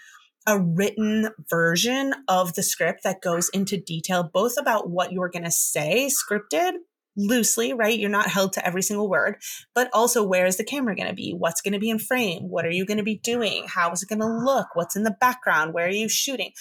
a 0.46 0.60
written 0.60 1.30
version 1.48 2.14
of 2.28 2.54
the 2.54 2.62
script 2.62 3.00
that 3.02 3.22
goes 3.22 3.48
into 3.50 3.76
detail 3.76 4.22
both 4.22 4.54
about 4.56 4.88
what 4.88 5.12
you're 5.12 5.28
going 5.28 5.44
to 5.44 5.50
say 5.50 6.08
scripted 6.08 6.74
loosely, 7.16 7.72
right? 7.72 7.98
You're 7.98 8.10
not 8.10 8.28
held 8.28 8.52
to 8.54 8.66
every 8.66 8.82
single 8.82 9.08
word, 9.08 9.36
but 9.74 9.90
also 9.92 10.22
where 10.22 10.46
is 10.46 10.56
the 10.56 10.64
camera 10.64 10.94
going 10.94 11.08
to 11.08 11.14
be? 11.14 11.34
What's 11.36 11.60
going 11.60 11.72
to 11.72 11.78
be 11.78 11.90
in 11.90 11.98
frame? 11.98 12.44
What 12.44 12.64
are 12.64 12.70
you 12.70 12.86
going 12.86 12.98
to 12.98 13.02
be 13.02 13.18
doing? 13.18 13.66
How 13.68 13.90
is 13.92 14.02
it 14.02 14.08
going 14.08 14.20
to 14.20 14.26
look? 14.26 14.68
What's 14.74 14.96
in 14.96 15.02
the 15.02 15.16
background? 15.20 15.74
Where 15.74 15.86
are 15.86 15.90
you 15.90 16.08
shooting? 16.08 16.52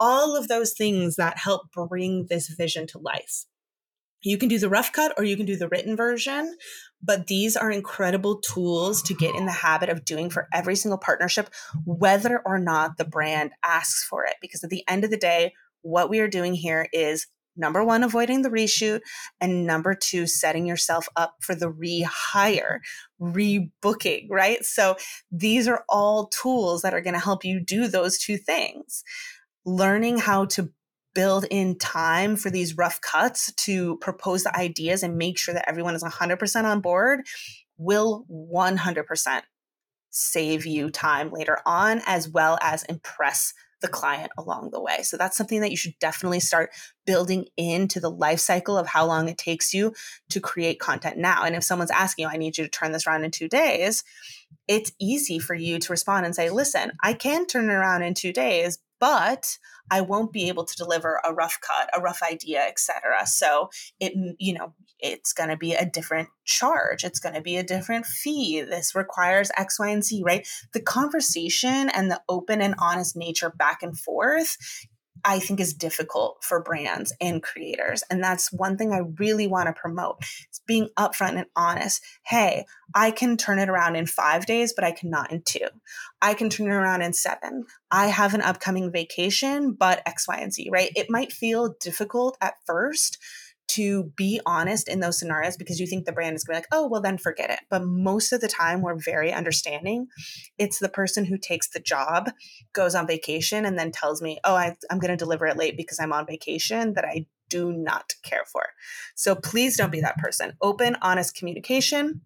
All 0.00 0.36
of 0.36 0.48
those 0.48 0.72
things 0.72 1.16
that 1.16 1.38
help 1.38 1.70
bring 1.72 2.26
this 2.28 2.48
vision 2.48 2.86
to 2.88 2.98
life. 2.98 3.44
You 4.22 4.36
can 4.36 4.48
do 4.48 4.58
the 4.58 4.68
rough 4.68 4.92
cut 4.92 5.14
or 5.16 5.24
you 5.24 5.36
can 5.36 5.46
do 5.46 5.56
the 5.56 5.68
written 5.68 5.96
version, 5.96 6.56
but 7.00 7.28
these 7.28 7.56
are 7.56 7.70
incredible 7.70 8.40
tools 8.40 9.00
to 9.02 9.14
get 9.14 9.34
in 9.36 9.46
the 9.46 9.52
habit 9.52 9.88
of 9.88 10.04
doing 10.04 10.28
for 10.28 10.48
every 10.52 10.74
single 10.74 10.98
partnership, 10.98 11.50
whether 11.84 12.42
or 12.44 12.58
not 12.58 12.96
the 12.96 13.04
brand 13.04 13.52
asks 13.64 14.04
for 14.04 14.24
it. 14.24 14.34
Because 14.40 14.64
at 14.64 14.70
the 14.70 14.82
end 14.88 15.04
of 15.04 15.10
the 15.10 15.16
day, 15.16 15.52
what 15.82 16.10
we 16.10 16.18
are 16.18 16.28
doing 16.28 16.54
here 16.54 16.88
is 16.92 17.28
number 17.58 17.84
one, 17.84 18.02
avoiding 18.02 18.42
the 18.42 18.48
reshoot, 18.48 19.00
and 19.40 19.66
number 19.66 19.94
two, 19.94 20.26
setting 20.26 20.66
yourself 20.66 21.08
up 21.16 21.36
for 21.40 21.54
the 21.54 21.70
rehire, 21.70 22.78
rebooking, 23.20 24.26
right? 24.30 24.64
So 24.64 24.96
these 25.30 25.68
are 25.68 25.84
all 25.88 26.28
tools 26.28 26.82
that 26.82 26.94
are 26.94 27.00
going 27.00 27.14
to 27.14 27.20
help 27.20 27.44
you 27.44 27.60
do 27.60 27.88
those 27.88 28.18
two 28.18 28.36
things. 28.36 29.02
Learning 29.64 30.18
how 30.18 30.46
to 30.46 30.70
build 31.14 31.46
in 31.50 31.76
time 31.76 32.36
for 32.36 32.48
these 32.48 32.76
rough 32.76 33.00
cuts 33.00 33.52
to 33.54 33.96
propose 33.98 34.44
the 34.44 34.56
ideas 34.56 35.02
and 35.02 35.16
make 35.16 35.36
sure 35.36 35.52
that 35.52 35.68
everyone 35.68 35.94
is 35.94 36.04
100% 36.04 36.64
on 36.64 36.80
board 36.80 37.26
will 37.76 38.24
100% 38.30 39.42
save 40.10 40.66
you 40.66 40.90
time 40.90 41.30
later 41.30 41.58
on, 41.66 42.02
as 42.06 42.28
well 42.28 42.58
as 42.60 42.84
impress 42.84 43.52
the 43.80 43.88
client 43.88 44.30
along 44.36 44.70
the 44.70 44.80
way. 44.80 45.02
So 45.02 45.16
that's 45.16 45.36
something 45.36 45.60
that 45.60 45.70
you 45.70 45.76
should 45.76 45.98
definitely 45.98 46.40
start 46.40 46.70
building 47.06 47.46
into 47.56 48.00
the 48.00 48.10
life 48.10 48.40
cycle 48.40 48.76
of 48.76 48.86
how 48.86 49.06
long 49.06 49.28
it 49.28 49.38
takes 49.38 49.72
you 49.72 49.94
to 50.30 50.40
create 50.40 50.80
content 50.80 51.16
now. 51.16 51.44
And 51.44 51.54
if 51.54 51.64
someone's 51.64 51.90
asking 51.90 52.24
you, 52.24 52.28
I 52.28 52.36
need 52.36 52.58
you 52.58 52.64
to 52.64 52.70
turn 52.70 52.92
this 52.92 53.06
around 53.06 53.24
in 53.24 53.30
two 53.30 53.48
days, 53.48 54.04
it's 54.66 54.92
easy 54.98 55.38
for 55.38 55.54
you 55.54 55.78
to 55.78 55.92
respond 55.92 56.26
and 56.26 56.34
say, 56.34 56.50
listen, 56.50 56.92
I 57.02 57.12
can 57.12 57.46
turn 57.46 57.70
it 57.70 57.72
around 57.72 58.02
in 58.02 58.14
two 58.14 58.32
days, 58.32 58.78
but 59.00 59.58
I 59.90 60.00
won't 60.00 60.32
be 60.32 60.48
able 60.48 60.64
to 60.64 60.76
deliver 60.76 61.20
a 61.24 61.32
rough 61.32 61.58
cut, 61.60 61.88
a 61.96 62.00
rough 62.00 62.20
idea, 62.22 62.62
etc. 62.66 63.26
So 63.26 63.70
it, 64.00 64.12
you 64.38 64.54
know, 64.54 64.74
it's 65.00 65.32
going 65.32 65.50
to 65.50 65.56
be 65.56 65.74
a 65.74 65.86
different 65.86 66.28
charge. 66.44 67.04
It's 67.04 67.20
going 67.20 67.34
to 67.34 67.40
be 67.40 67.56
a 67.56 67.62
different 67.62 68.06
fee. 68.06 68.60
This 68.62 68.94
requires 68.94 69.50
X, 69.56 69.78
Y, 69.78 69.88
and 69.88 70.04
Z, 70.04 70.22
right? 70.24 70.46
The 70.72 70.82
conversation 70.82 71.88
and 71.90 72.10
the 72.10 72.20
open 72.28 72.60
and 72.60 72.74
honest 72.78 73.16
nature 73.16 73.50
back 73.50 73.82
and 73.82 73.98
forth 73.98 74.56
I 75.24 75.38
think 75.38 75.60
is 75.60 75.74
difficult 75.74 76.42
for 76.42 76.62
brands 76.62 77.12
and 77.20 77.42
creators. 77.42 78.02
And 78.10 78.22
that's 78.22 78.52
one 78.52 78.76
thing 78.76 78.92
I 78.92 79.02
really 79.18 79.46
want 79.46 79.66
to 79.66 79.72
promote. 79.72 80.18
It's 80.48 80.60
being 80.66 80.88
upfront 80.98 81.36
and 81.36 81.46
honest. 81.56 82.02
Hey, 82.24 82.64
I 82.94 83.10
can 83.10 83.36
turn 83.36 83.58
it 83.58 83.68
around 83.68 83.96
in 83.96 84.06
five 84.06 84.46
days, 84.46 84.72
but 84.72 84.84
I 84.84 84.92
cannot 84.92 85.32
in 85.32 85.42
two. 85.42 85.66
I 86.22 86.34
can 86.34 86.50
turn 86.50 86.66
it 86.68 86.74
around 86.74 87.02
in 87.02 87.12
seven. 87.12 87.66
I 87.90 88.06
have 88.06 88.34
an 88.34 88.42
upcoming 88.42 88.92
vacation, 88.92 89.72
but 89.72 90.02
X, 90.06 90.28
Y, 90.28 90.36
and 90.36 90.52
Z, 90.52 90.68
right? 90.70 90.92
It 90.94 91.10
might 91.10 91.32
feel 91.32 91.74
difficult 91.80 92.36
at 92.40 92.54
first 92.66 93.18
to 93.68 94.12
be 94.16 94.40
honest 94.46 94.88
in 94.88 95.00
those 95.00 95.18
scenarios 95.18 95.56
because 95.56 95.78
you 95.78 95.86
think 95.86 96.04
the 96.04 96.12
brand 96.12 96.34
is 96.34 96.44
going 96.44 96.54
to 96.54 96.60
be 96.60 96.62
like, 96.62 96.68
oh, 96.72 96.88
well, 96.88 97.02
then 97.02 97.18
forget 97.18 97.50
it. 97.50 97.60
But 97.68 97.84
most 97.84 98.32
of 98.32 98.40
the 98.40 98.48
time, 98.48 98.80
we're 98.80 98.98
very 98.98 99.32
understanding. 99.32 100.08
It's 100.58 100.78
the 100.78 100.88
person 100.88 101.24
who 101.24 101.38
takes 101.38 101.68
the 101.68 101.80
job, 101.80 102.30
goes 102.72 102.94
on 102.94 103.06
vacation, 103.06 103.64
and 103.64 103.78
then 103.78 103.92
tells 103.92 104.22
me, 104.22 104.38
oh, 104.44 104.54
I, 104.54 104.74
I'm 104.90 104.98
going 104.98 105.10
to 105.10 105.16
deliver 105.16 105.46
it 105.46 105.56
late 105.56 105.76
because 105.76 106.00
I'm 106.00 106.12
on 106.12 106.26
vacation 106.26 106.94
that 106.94 107.04
I 107.04 107.26
do 107.48 107.72
not 107.72 108.14
care 108.22 108.44
for. 108.50 108.62
So 109.14 109.34
please 109.34 109.76
don't 109.76 109.92
be 109.92 110.00
that 110.00 110.18
person. 110.18 110.52
Open, 110.60 110.96
honest 111.02 111.34
communication 111.34 112.22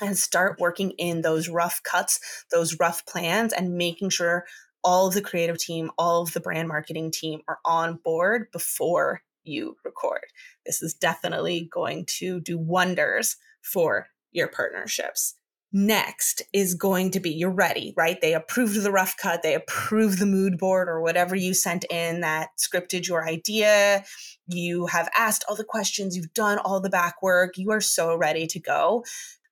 and 0.00 0.16
start 0.16 0.60
working 0.60 0.92
in 0.92 1.22
those 1.22 1.48
rough 1.48 1.82
cuts, 1.82 2.44
those 2.50 2.78
rough 2.78 3.04
plans, 3.06 3.52
and 3.52 3.76
making 3.76 4.10
sure 4.10 4.44
all 4.84 5.08
of 5.08 5.14
the 5.14 5.20
creative 5.20 5.58
team, 5.58 5.90
all 5.98 6.22
of 6.22 6.32
the 6.32 6.40
brand 6.40 6.68
marketing 6.68 7.10
team 7.10 7.40
are 7.48 7.58
on 7.64 7.96
board 7.96 8.46
before 8.52 9.22
you 9.48 9.76
record. 9.84 10.26
This 10.66 10.82
is 10.82 10.94
definitely 10.94 11.68
going 11.72 12.04
to 12.18 12.40
do 12.40 12.58
wonders 12.58 13.36
for 13.62 14.08
your 14.32 14.48
partnerships. 14.48 15.34
Next 15.70 16.40
is 16.54 16.74
going 16.74 17.10
to 17.10 17.20
be 17.20 17.30
you're 17.30 17.50
ready, 17.50 17.92
right? 17.94 18.18
They 18.18 18.32
approved 18.32 18.82
the 18.82 18.90
rough 18.90 19.16
cut, 19.18 19.42
they 19.42 19.54
approved 19.54 20.18
the 20.18 20.24
mood 20.24 20.56
board 20.56 20.88
or 20.88 21.02
whatever 21.02 21.36
you 21.36 21.52
sent 21.52 21.84
in 21.90 22.22
that 22.22 22.48
scripted 22.58 23.06
your 23.06 23.28
idea. 23.28 24.02
You 24.46 24.86
have 24.86 25.10
asked 25.16 25.44
all 25.46 25.56
the 25.56 25.64
questions, 25.64 26.16
you've 26.16 26.32
done 26.32 26.58
all 26.58 26.80
the 26.80 26.88
back 26.88 27.22
work, 27.22 27.58
you 27.58 27.70
are 27.70 27.82
so 27.82 28.16
ready 28.16 28.46
to 28.46 28.58
go. 28.58 29.04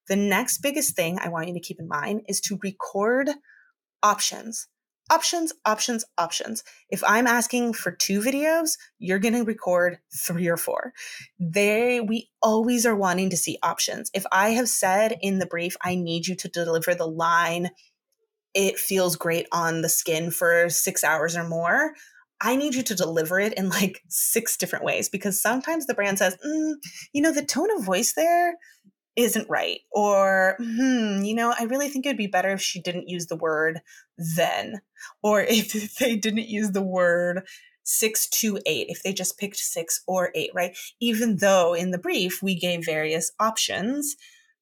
The 0.09 0.17
next 0.17 0.59
biggest 0.59 0.97
thing 0.97 1.19
I 1.21 1.29
want 1.29 1.49
you 1.49 1.55
to 1.55 1.61
keep 1.61 1.79
in 1.79 1.89
mind 1.89 2.23
is 2.29 2.41
to 2.43 2.59
record 2.63 3.29
options 4.03 4.69
options, 5.11 5.53
options, 5.65 6.05
options. 6.19 6.65
If 6.91 7.03
I'm 7.07 7.27
asking 7.27 7.75
for 7.75 7.91
two 7.91 8.21
videos, 8.21 8.77
you're 8.99 9.19
going 9.19 9.35
to 9.35 9.45
record 9.45 9.99
three 10.15 10.49
or 10.49 10.57
four. 10.57 10.93
They, 11.39 12.01
we 12.01 12.31
always 12.43 12.87
are 12.87 12.97
wanting 12.97 13.31
to 13.31 13.37
see 13.37 13.59
options. 13.63 14.11
If 14.15 14.25
I 14.33 14.51
have 14.51 14.69
said 14.69 15.17
in 15.21 15.39
the 15.39 15.47
brief, 15.47 15.77
I 15.83 15.95
need 15.95 16.27
you 16.27 16.35
to 16.37 16.49
deliver 16.49 16.95
the 16.95 17.07
line, 17.07 17.71
it 18.55 18.79
feels 18.79 19.17
great 19.17 19.47
on 19.53 19.83
the 19.83 19.89
skin 19.89 20.31
for 20.31 20.69
six 20.71 21.05
hours 21.05 21.37
or 21.37 21.47
more. 21.47 21.93
I 22.41 22.57
need 22.57 22.75
you 22.75 22.83
to 22.85 22.95
deliver 22.95 23.39
it 23.41 23.55
in 23.55 23.69
like 23.69 24.03
six 24.09 24.57
different 24.57 24.85
ways 24.85 25.09
because 25.09 25.41
sometimes 25.41 25.87
the 25.87 25.95
brand 25.95 26.19
says, 26.19 26.37
mm, 26.45 26.75
you 27.13 27.23
know, 27.23 27.33
the 27.33 27.45
tone 27.45 27.71
of 27.77 27.85
voice 27.85 28.15
there 28.15 28.55
isn't 29.17 29.49
right. 29.49 29.81
Or, 29.91 30.57
hmm, 30.59 31.23
you 31.23 31.35
know, 31.35 31.55
I 31.59 31.65
really 31.65 31.89
think 31.89 32.05
it 32.05 32.11
would 32.11 32.17
be 32.17 32.27
better 32.27 32.51
if 32.51 32.61
she 32.61 32.81
didn't 32.81 33.09
use 33.09 33.27
the 33.27 33.37
word 33.37 33.81
then. 34.37 34.81
Or 35.23 35.41
if 35.49 35.97
they 35.97 36.17
didn't 36.17 36.49
use 36.49 36.71
the 36.71 36.83
word 36.83 37.47
six 37.83 38.29
to 38.29 38.59
eight, 38.67 38.89
if 38.89 39.03
they 39.03 39.13
just 39.13 39.39
picked 39.39 39.57
six 39.57 40.03
or 40.07 40.31
eight, 40.35 40.51
right? 40.55 40.77
Even 41.01 41.37
though 41.37 41.73
in 41.73 41.93
the 41.93 41.99
brief 41.99 42.43
we 42.43 42.55
gave 42.59 42.85
various 42.85 43.33
options 43.41 44.17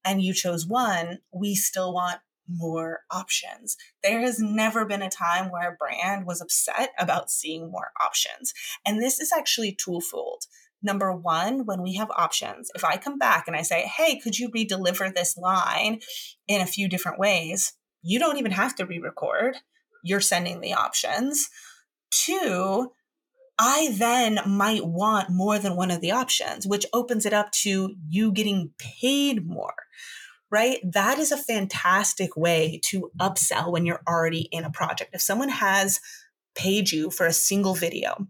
and 0.04 0.22
you 0.22 0.34
chose 0.34 0.66
one, 0.66 1.18
we 1.32 1.54
still 1.54 1.92
want 1.92 2.18
more 2.46 3.00
options. 3.10 3.76
There 4.02 4.20
has 4.20 4.38
never 4.38 4.84
been 4.84 5.02
a 5.02 5.08
time 5.08 5.50
where 5.50 5.72
a 5.72 5.76
brand 5.76 6.26
was 6.26 6.42
upset 6.42 6.90
about 6.98 7.30
seeing 7.30 7.70
more 7.70 7.90
options. 8.04 8.52
And 8.84 9.00
this 9.00 9.18
is 9.18 9.32
actually 9.32 9.72
twofold. 9.72 10.44
Number 10.84 11.16
one, 11.16 11.64
when 11.64 11.82
we 11.82 11.94
have 11.94 12.10
options, 12.10 12.70
if 12.74 12.84
I 12.84 12.98
come 12.98 13.18
back 13.18 13.48
and 13.48 13.56
I 13.56 13.62
say, 13.62 13.82
hey, 13.82 14.20
could 14.20 14.38
you 14.38 14.50
re 14.52 14.64
deliver 14.64 15.08
this 15.08 15.36
line 15.36 16.00
in 16.46 16.60
a 16.60 16.66
few 16.66 16.88
different 16.88 17.18
ways? 17.18 17.72
You 18.02 18.18
don't 18.18 18.36
even 18.36 18.52
have 18.52 18.76
to 18.76 18.84
re 18.84 18.98
record. 18.98 19.56
You're 20.04 20.20
sending 20.20 20.60
the 20.60 20.74
options. 20.74 21.48
Two, 22.10 22.92
I 23.58 23.94
then 23.96 24.40
might 24.46 24.84
want 24.84 25.30
more 25.30 25.58
than 25.58 25.74
one 25.74 25.90
of 25.90 26.02
the 26.02 26.10
options, 26.10 26.66
which 26.66 26.84
opens 26.92 27.24
it 27.24 27.32
up 27.32 27.50
to 27.62 27.94
you 28.06 28.30
getting 28.30 28.72
paid 28.76 29.46
more, 29.46 29.74
right? 30.50 30.80
That 30.84 31.18
is 31.18 31.32
a 31.32 31.38
fantastic 31.38 32.36
way 32.36 32.78
to 32.84 33.10
upsell 33.18 33.72
when 33.72 33.86
you're 33.86 34.02
already 34.06 34.48
in 34.52 34.64
a 34.64 34.70
project. 34.70 35.14
If 35.14 35.22
someone 35.22 35.48
has 35.48 36.00
paid 36.54 36.92
you 36.92 37.10
for 37.10 37.24
a 37.24 37.32
single 37.32 37.74
video, 37.74 38.28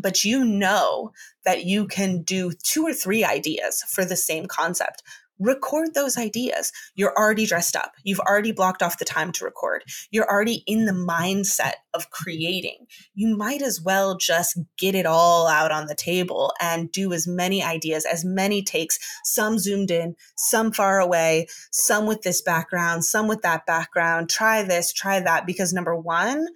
but 0.00 0.24
you 0.24 0.44
know 0.44 1.12
that 1.44 1.64
you 1.64 1.86
can 1.86 2.22
do 2.22 2.52
two 2.52 2.84
or 2.84 2.92
three 2.92 3.24
ideas 3.24 3.82
for 3.88 4.04
the 4.04 4.16
same 4.16 4.46
concept 4.46 5.02
record 5.40 5.94
those 5.94 6.18
ideas. 6.18 6.70
You're 6.94 7.16
already 7.16 7.46
dressed 7.46 7.74
up. 7.74 7.92
You've 8.04 8.20
already 8.20 8.52
blocked 8.52 8.82
off 8.82 8.98
the 8.98 9.04
time 9.04 9.32
to 9.32 9.44
record. 9.44 9.82
You're 10.10 10.30
already 10.30 10.62
in 10.66 10.84
the 10.84 10.92
mindset 10.92 11.72
of 11.94 12.10
creating. 12.10 12.86
You 13.14 13.36
might 13.36 13.62
as 13.62 13.80
well 13.80 14.16
just 14.16 14.58
get 14.78 14.94
it 14.94 15.06
all 15.06 15.48
out 15.48 15.72
on 15.72 15.86
the 15.86 15.94
table 15.94 16.52
and 16.60 16.92
do 16.92 17.12
as 17.12 17.26
many 17.26 17.64
ideas, 17.64 18.04
as 18.04 18.24
many 18.24 18.62
takes, 18.62 18.98
some 19.24 19.58
zoomed 19.58 19.90
in, 19.90 20.14
some 20.36 20.70
far 20.70 21.00
away, 21.00 21.46
some 21.72 22.06
with 22.06 22.22
this 22.22 22.42
background, 22.42 23.04
some 23.04 23.26
with 23.26 23.40
that 23.42 23.66
background. 23.66 24.28
Try 24.28 24.62
this, 24.62 24.92
try 24.92 25.20
that. 25.20 25.46
Because 25.46 25.72
number 25.72 25.96
one, 25.96 26.46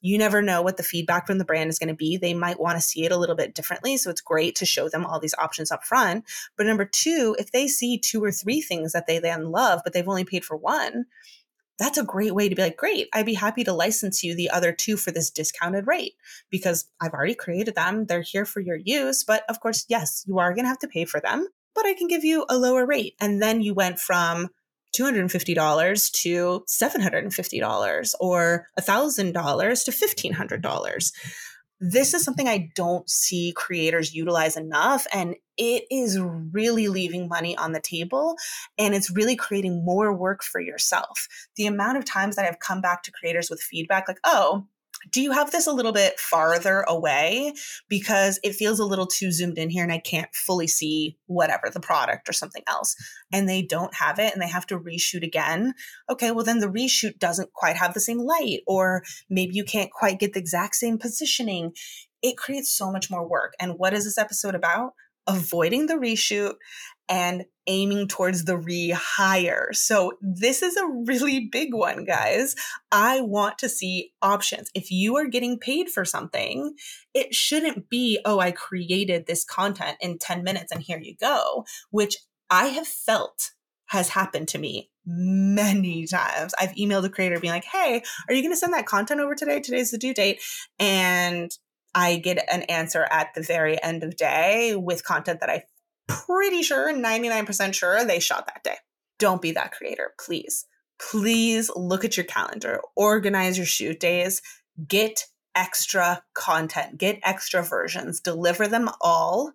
you 0.00 0.18
never 0.18 0.40
know 0.40 0.62
what 0.62 0.76
the 0.76 0.82
feedback 0.82 1.26
from 1.26 1.38
the 1.38 1.44
brand 1.44 1.70
is 1.70 1.78
going 1.78 1.88
to 1.88 1.94
be. 1.94 2.16
They 2.16 2.34
might 2.34 2.60
want 2.60 2.76
to 2.76 2.82
see 2.82 3.04
it 3.04 3.12
a 3.12 3.16
little 3.16 3.34
bit 3.34 3.54
differently. 3.54 3.96
So 3.96 4.10
it's 4.10 4.20
great 4.20 4.54
to 4.56 4.66
show 4.66 4.88
them 4.88 5.04
all 5.04 5.18
these 5.18 5.34
options 5.38 5.72
up 5.72 5.84
front. 5.84 6.24
But 6.56 6.66
number 6.66 6.84
two, 6.84 7.34
if 7.38 7.50
they 7.50 7.66
see 7.66 7.98
two 7.98 8.22
or 8.22 8.30
three 8.30 8.60
things 8.60 8.92
that 8.92 9.06
they 9.06 9.18
then 9.18 9.50
love, 9.50 9.80
but 9.84 9.92
they've 9.92 10.08
only 10.08 10.24
paid 10.24 10.44
for 10.44 10.56
one, 10.56 11.06
that's 11.78 11.98
a 11.98 12.04
great 12.04 12.34
way 12.34 12.48
to 12.48 12.54
be 12.54 12.62
like, 12.62 12.76
great, 12.76 13.08
I'd 13.12 13.26
be 13.26 13.34
happy 13.34 13.62
to 13.64 13.72
license 13.72 14.24
you 14.24 14.34
the 14.34 14.50
other 14.50 14.72
two 14.72 14.96
for 14.96 15.12
this 15.12 15.30
discounted 15.30 15.86
rate 15.86 16.14
because 16.50 16.86
I've 17.00 17.12
already 17.12 17.34
created 17.34 17.76
them. 17.76 18.06
They're 18.06 18.20
here 18.20 18.44
for 18.44 18.60
your 18.60 18.76
use. 18.76 19.22
But 19.24 19.44
of 19.48 19.60
course, 19.60 19.84
yes, 19.88 20.24
you 20.26 20.38
are 20.38 20.54
going 20.54 20.64
to 20.64 20.70
have 20.70 20.80
to 20.80 20.88
pay 20.88 21.04
for 21.04 21.20
them, 21.20 21.46
but 21.74 21.86
I 21.86 21.94
can 21.94 22.08
give 22.08 22.24
you 22.24 22.44
a 22.48 22.58
lower 22.58 22.84
rate. 22.84 23.14
And 23.20 23.40
then 23.40 23.60
you 23.60 23.74
went 23.74 24.00
from 24.00 24.48
$250 24.98 26.12
to 26.12 26.64
$750 26.68 28.14
or 28.20 28.66
$1,000 28.78 29.84
to 29.84 29.90
$1,500. 29.90 31.12
This 31.80 32.12
is 32.12 32.24
something 32.24 32.48
I 32.48 32.70
don't 32.74 33.08
see 33.08 33.52
creators 33.56 34.12
utilize 34.12 34.56
enough. 34.56 35.06
And 35.12 35.36
it 35.56 35.84
is 35.90 36.18
really 36.20 36.88
leaving 36.88 37.28
money 37.28 37.56
on 37.56 37.72
the 37.72 37.80
table 37.80 38.36
and 38.76 38.94
it's 38.94 39.10
really 39.10 39.36
creating 39.36 39.84
more 39.84 40.12
work 40.12 40.42
for 40.42 40.60
yourself. 40.60 41.28
The 41.56 41.66
amount 41.66 41.98
of 41.98 42.04
times 42.04 42.36
that 42.36 42.46
I've 42.46 42.58
come 42.58 42.80
back 42.80 43.02
to 43.04 43.12
creators 43.12 43.48
with 43.48 43.60
feedback 43.60 44.08
like, 44.08 44.18
oh, 44.24 44.66
do 45.10 45.20
you 45.20 45.32
have 45.32 45.50
this 45.50 45.66
a 45.66 45.72
little 45.72 45.92
bit 45.92 46.18
farther 46.18 46.80
away? 46.88 47.54
Because 47.88 48.38
it 48.42 48.54
feels 48.54 48.80
a 48.80 48.84
little 48.84 49.06
too 49.06 49.30
zoomed 49.30 49.58
in 49.58 49.70
here 49.70 49.82
and 49.82 49.92
I 49.92 49.98
can't 49.98 50.34
fully 50.34 50.66
see 50.66 51.16
whatever 51.26 51.70
the 51.72 51.80
product 51.80 52.28
or 52.28 52.32
something 52.32 52.62
else 52.66 52.96
and 53.32 53.48
they 53.48 53.62
don't 53.62 53.94
have 53.94 54.18
it 54.18 54.32
and 54.32 54.42
they 54.42 54.48
have 54.48 54.66
to 54.66 54.78
reshoot 54.78 55.22
again. 55.22 55.74
Okay 56.10 56.30
well 56.30 56.44
then 56.44 56.58
the 56.58 56.66
reshoot 56.66 57.18
doesn't 57.18 57.52
quite 57.52 57.76
have 57.76 57.94
the 57.94 58.00
same 58.00 58.18
light 58.18 58.60
or 58.66 59.02
maybe 59.30 59.54
you 59.54 59.64
can't 59.64 59.90
quite 59.90 60.18
get 60.18 60.32
the 60.32 60.40
exact 60.40 60.74
same 60.74 60.98
positioning. 60.98 61.72
It 62.22 62.36
creates 62.36 62.70
so 62.70 62.90
much 62.90 63.10
more 63.10 63.26
work 63.26 63.54
and 63.60 63.78
what 63.78 63.94
is 63.94 64.04
this 64.04 64.18
episode 64.18 64.54
about? 64.54 64.94
Avoiding 65.26 65.86
the 65.86 65.94
reshoot 65.94 66.54
and 67.08 67.44
aiming 67.66 68.08
towards 68.08 68.44
the 68.44 68.56
rehire. 68.56 69.74
So, 69.74 70.12
this 70.20 70.62
is 70.62 70.76
a 70.76 70.88
really 71.06 71.48
big 71.50 71.74
one, 71.74 72.04
guys. 72.04 72.54
I 72.90 73.20
want 73.20 73.58
to 73.58 73.68
see 73.68 74.12
options. 74.22 74.70
If 74.74 74.90
you 74.90 75.16
are 75.16 75.26
getting 75.26 75.58
paid 75.58 75.90
for 75.90 76.04
something, 76.04 76.74
it 77.14 77.34
shouldn't 77.34 77.88
be, 77.88 78.20
oh, 78.24 78.40
I 78.40 78.52
created 78.52 79.26
this 79.26 79.44
content 79.44 79.96
in 80.00 80.18
10 80.18 80.42
minutes 80.42 80.72
and 80.72 80.82
here 80.82 81.00
you 81.00 81.14
go, 81.20 81.64
which 81.90 82.16
I 82.50 82.66
have 82.66 82.86
felt 82.86 83.50
has 83.86 84.10
happened 84.10 84.48
to 84.48 84.58
me 84.58 84.90
many 85.06 86.06
times. 86.06 86.54
I've 86.60 86.74
emailed 86.74 87.04
a 87.04 87.08
creator 87.08 87.40
being 87.40 87.52
like, 87.52 87.64
hey, 87.64 88.02
are 88.28 88.34
you 88.34 88.42
going 88.42 88.52
to 88.52 88.56
send 88.56 88.74
that 88.74 88.86
content 88.86 89.20
over 89.20 89.34
today? 89.34 89.60
Today's 89.60 89.90
the 89.90 89.98
due 89.98 90.14
date. 90.14 90.42
And 90.78 91.50
I 91.94 92.16
get 92.16 92.44
an 92.52 92.62
answer 92.64 93.06
at 93.10 93.28
the 93.34 93.42
very 93.42 93.82
end 93.82 94.04
of 94.04 94.16
day 94.16 94.76
with 94.76 95.04
content 95.04 95.40
that 95.40 95.48
I 95.48 95.64
pretty 96.08 96.62
sure, 96.62 96.92
99% 96.92 97.74
sure 97.74 98.04
they 98.04 98.18
shot 98.18 98.46
that 98.46 98.64
day. 98.64 98.76
Don't 99.18 99.42
be 99.42 99.52
that 99.52 99.72
creator, 99.72 100.12
please. 100.18 100.66
Please 100.98 101.70
look 101.76 102.04
at 102.04 102.16
your 102.16 102.26
calendar, 102.26 102.80
organize 102.96 103.56
your 103.56 103.66
shoot 103.66 104.00
days, 104.00 104.42
get 104.86 105.26
extra 105.54 106.22
content, 106.34 106.98
get 106.98 107.20
extra 107.22 107.62
versions, 107.62 108.20
deliver 108.20 108.66
them 108.66 108.88
all. 109.00 109.52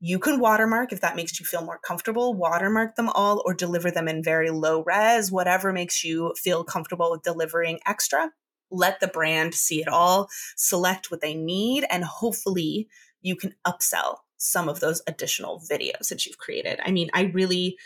You 0.00 0.18
can 0.18 0.40
watermark 0.40 0.92
if 0.92 1.00
that 1.00 1.14
makes 1.14 1.38
you 1.38 1.46
feel 1.46 1.64
more 1.64 1.78
comfortable, 1.78 2.34
watermark 2.34 2.96
them 2.96 3.08
all 3.08 3.42
or 3.44 3.54
deliver 3.54 3.90
them 3.90 4.08
in 4.08 4.22
very 4.22 4.50
low 4.50 4.82
res, 4.82 5.30
whatever 5.30 5.72
makes 5.72 6.02
you 6.02 6.34
feel 6.36 6.64
comfortable 6.64 7.10
with 7.10 7.22
delivering 7.22 7.78
extra. 7.86 8.32
Let 8.70 9.00
the 9.00 9.06
brand 9.06 9.54
see 9.54 9.80
it 9.80 9.88
all, 9.88 10.28
select 10.56 11.10
what 11.10 11.20
they 11.20 11.34
need, 11.34 11.84
and 11.90 12.04
hopefully 12.04 12.88
you 13.20 13.36
can 13.36 13.54
upsell 13.66 14.18
some 14.42 14.68
of 14.68 14.80
those 14.80 15.02
additional 15.06 15.60
videos 15.60 16.08
that 16.08 16.26
you've 16.26 16.38
created. 16.38 16.80
I 16.84 16.90
mean, 16.90 17.10
I 17.14 17.22
really 17.34 17.76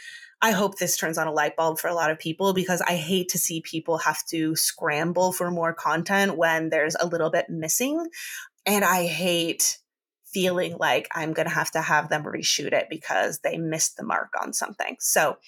I 0.42 0.50
hope 0.50 0.76
this 0.76 0.96
turns 0.96 1.16
on 1.16 1.26
a 1.26 1.32
light 1.32 1.56
bulb 1.56 1.78
for 1.78 1.88
a 1.88 1.94
lot 1.94 2.10
of 2.10 2.18
people 2.18 2.52
because 2.52 2.82
I 2.82 2.96
hate 2.96 3.30
to 3.30 3.38
see 3.38 3.62
people 3.62 3.98
have 3.98 4.24
to 4.26 4.54
scramble 4.54 5.32
for 5.32 5.50
more 5.50 5.72
content 5.72 6.36
when 6.36 6.68
there's 6.68 6.94
a 7.00 7.06
little 7.06 7.30
bit 7.30 7.48
missing. 7.48 8.06
And 8.66 8.84
I 8.84 9.06
hate 9.06 9.78
feeling 10.26 10.76
like 10.78 11.08
I'm 11.14 11.32
going 11.32 11.48
to 11.48 11.54
have 11.54 11.70
to 11.70 11.80
have 11.80 12.10
them 12.10 12.24
reshoot 12.24 12.72
it 12.72 12.88
because 12.90 13.38
they 13.38 13.56
missed 13.56 13.96
the 13.96 14.04
mark 14.04 14.32
on 14.42 14.52
something. 14.52 14.96
So, 15.00 15.38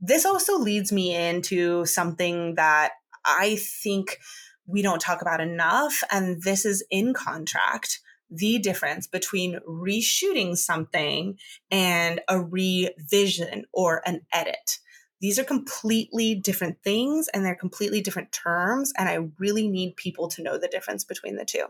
this 0.00 0.24
also 0.24 0.58
leads 0.58 0.92
me 0.92 1.12
into 1.12 1.84
something 1.84 2.54
that 2.54 2.92
I 3.24 3.56
think 3.56 4.18
we 4.64 4.80
don't 4.80 5.00
talk 5.00 5.22
about 5.22 5.40
enough. 5.40 6.04
And 6.12 6.40
this 6.42 6.64
is 6.64 6.84
in 6.88 7.14
contract 7.14 7.98
the 8.30 8.58
difference 8.58 9.06
between 9.06 9.60
reshooting 9.68 10.56
something 10.56 11.38
and 11.70 12.20
a 12.28 12.40
revision 12.40 13.64
or 13.72 14.02
an 14.06 14.22
edit. 14.32 14.78
These 15.20 15.38
are 15.38 15.44
completely 15.44 16.34
different 16.34 16.82
things 16.84 17.28
and 17.28 17.44
they're 17.44 17.56
completely 17.56 18.00
different 18.00 18.30
terms. 18.30 18.92
And 18.96 19.08
I 19.08 19.28
really 19.38 19.66
need 19.68 19.96
people 19.96 20.28
to 20.28 20.42
know 20.42 20.58
the 20.58 20.68
difference 20.68 21.04
between 21.04 21.36
the 21.36 21.44
two. 21.44 21.64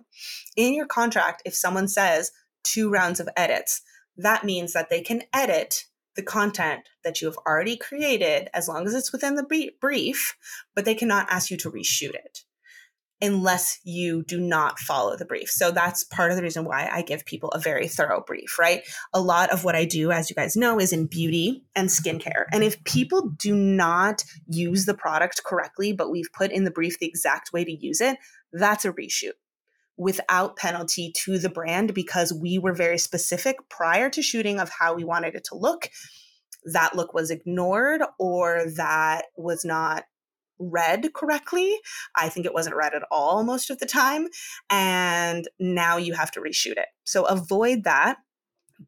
In 0.56 0.74
your 0.74 0.86
contract, 0.86 1.42
if 1.46 1.54
someone 1.54 1.88
says 1.88 2.30
two 2.62 2.90
rounds 2.90 3.20
of 3.20 3.28
edits, 3.36 3.80
that 4.16 4.44
means 4.44 4.72
that 4.72 4.90
they 4.90 5.00
can 5.00 5.22
edit 5.32 5.84
the 6.14 6.22
content 6.22 6.88
that 7.04 7.20
you 7.22 7.28
have 7.28 7.38
already 7.46 7.76
created 7.76 8.50
as 8.52 8.68
long 8.68 8.86
as 8.86 8.94
it's 8.94 9.12
within 9.12 9.36
the 9.36 9.70
brief, 9.80 10.36
but 10.74 10.84
they 10.84 10.94
cannot 10.94 11.30
ask 11.30 11.50
you 11.50 11.56
to 11.56 11.70
reshoot 11.70 12.14
it 12.14 12.44
unless 13.20 13.80
you 13.84 14.22
do 14.22 14.38
not 14.38 14.78
follow 14.78 15.16
the 15.16 15.24
brief. 15.24 15.50
So 15.50 15.70
that's 15.70 16.04
part 16.04 16.30
of 16.30 16.36
the 16.36 16.42
reason 16.42 16.64
why 16.64 16.88
I 16.92 17.02
give 17.02 17.24
people 17.24 17.50
a 17.50 17.58
very 17.58 17.88
thorough 17.88 18.22
brief, 18.24 18.58
right? 18.58 18.82
A 19.12 19.20
lot 19.20 19.50
of 19.50 19.64
what 19.64 19.74
I 19.74 19.84
do, 19.84 20.12
as 20.12 20.30
you 20.30 20.36
guys 20.36 20.56
know, 20.56 20.78
is 20.78 20.92
in 20.92 21.06
beauty 21.06 21.64
and 21.74 21.88
skincare. 21.88 22.44
And 22.52 22.62
if 22.62 22.82
people 22.84 23.30
do 23.30 23.54
not 23.54 24.24
use 24.46 24.86
the 24.86 24.94
product 24.94 25.42
correctly, 25.44 25.92
but 25.92 26.10
we've 26.10 26.32
put 26.32 26.52
in 26.52 26.64
the 26.64 26.70
brief 26.70 26.98
the 26.98 27.06
exact 27.06 27.52
way 27.52 27.64
to 27.64 27.72
use 27.72 28.00
it, 28.00 28.18
that's 28.52 28.84
a 28.84 28.92
reshoot 28.92 29.32
without 29.96 30.56
penalty 30.56 31.12
to 31.12 31.38
the 31.38 31.48
brand 31.48 31.92
because 31.92 32.32
we 32.32 32.56
were 32.56 32.72
very 32.72 32.98
specific 32.98 33.56
prior 33.68 34.08
to 34.08 34.22
shooting 34.22 34.60
of 34.60 34.70
how 34.70 34.94
we 34.94 35.04
wanted 35.04 35.34
it 35.34 35.44
to 35.44 35.56
look. 35.56 35.90
That 36.72 36.94
look 36.94 37.12
was 37.12 37.30
ignored 37.30 38.02
or 38.18 38.64
that 38.76 39.26
was 39.36 39.64
not 39.64 40.04
read 40.58 41.12
correctly. 41.14 41.76
I 42.16 42.28
think 42.28 42.46
it 42.46 42.54
wasn't 42.54 42.76
read 42.76 42.94
at 42.94 43.02
all 43.10 43.42
most 43.44 43.70
of 43.70 43.78
the 43.78 43.86
time. 43.86 44.28
And 44.70 45.48
now 45.58 45.96
you 45.96 46.14
have 46.14 46.30
to 46.32 46.40
reshoot 46.40 46.72
it. 46.72 46.86
So 47.04 47.24
avoid 47.24 47.84
that. 47.84 48.18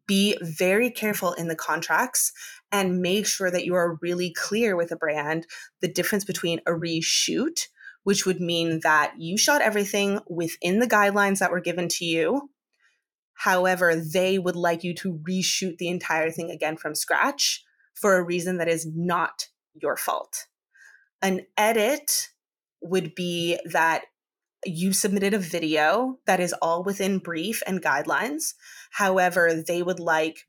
Be 0.06 0.36
very 0.40 0.90
careful 0.90 1.32
in 1.32 1.48
the 1.48 1.56
contracts 1.56 2.32
and 2.70 3.00
make 3.00 3.26
sure 3.26 3.50
that 3.50 3.64
you 3.64 3.74
are 3.74 3.98
really 4.00 4.32
clear 4.32 4.76
with 4.76 4.92
a 4.92 4.96
brand 4.96 5.46
the 5.80 5.88
difference 5.88 6.24
between 6.24 6.60
a 6.66 6.70
reshoot, 6.70 7.66
which 8.04 8.24
would 8.24 8.40
mean 8.40 8.80
that 8.82 9.14
you 9.18 9.36
shot 9.36 9.62
everything 9.62 10.20
within 10.28 10.78
the 10.78 10.86
guidelines 10.86 11.38
that 11.38 11.50
were 11.50 11.60
given 11.60 11.88
to 11.88 12.04
you. 12.04 12.50
However, 13.34 13.96
they 13.96 14.38
would 14.38 14.54
like 14.54 14.84
you 14.84 14.94
to 14.96 15.18
reshoot 15.28 15.78
the 15.78 15.88
entire 15.88 16.30
thing 16.30 16.50
again 16.50 16.76
from 16.76 16.94
scratch 16.94 17.64
for 17.94 18.16
a 18.16 18.22
reason 18.22 18.58
that 18.58 18.68
is 18.68 18.86
not 18.86 19.48
your 19.74 19.96
fault. 19.96 20.46
An 21.22 21.46
edit 21.56 22.28
would 22.80 23.14
be 23.14 23.58
that 23.66 24.04
you 24.64 24.92
submitted 24.92 25.34
a 25.34 25.38
video 25.38 26.18
that 26.26 26.40
is 26.40 26.54
all 26.60 26.82
within 26.82 27.18
brief 27.18 27.62
and 27.66 27.82
guidelines. 27.82 28.54
However, 28.90 29.62
they 29.66 29.82
would 29.82 30.00
like 30.00 30.46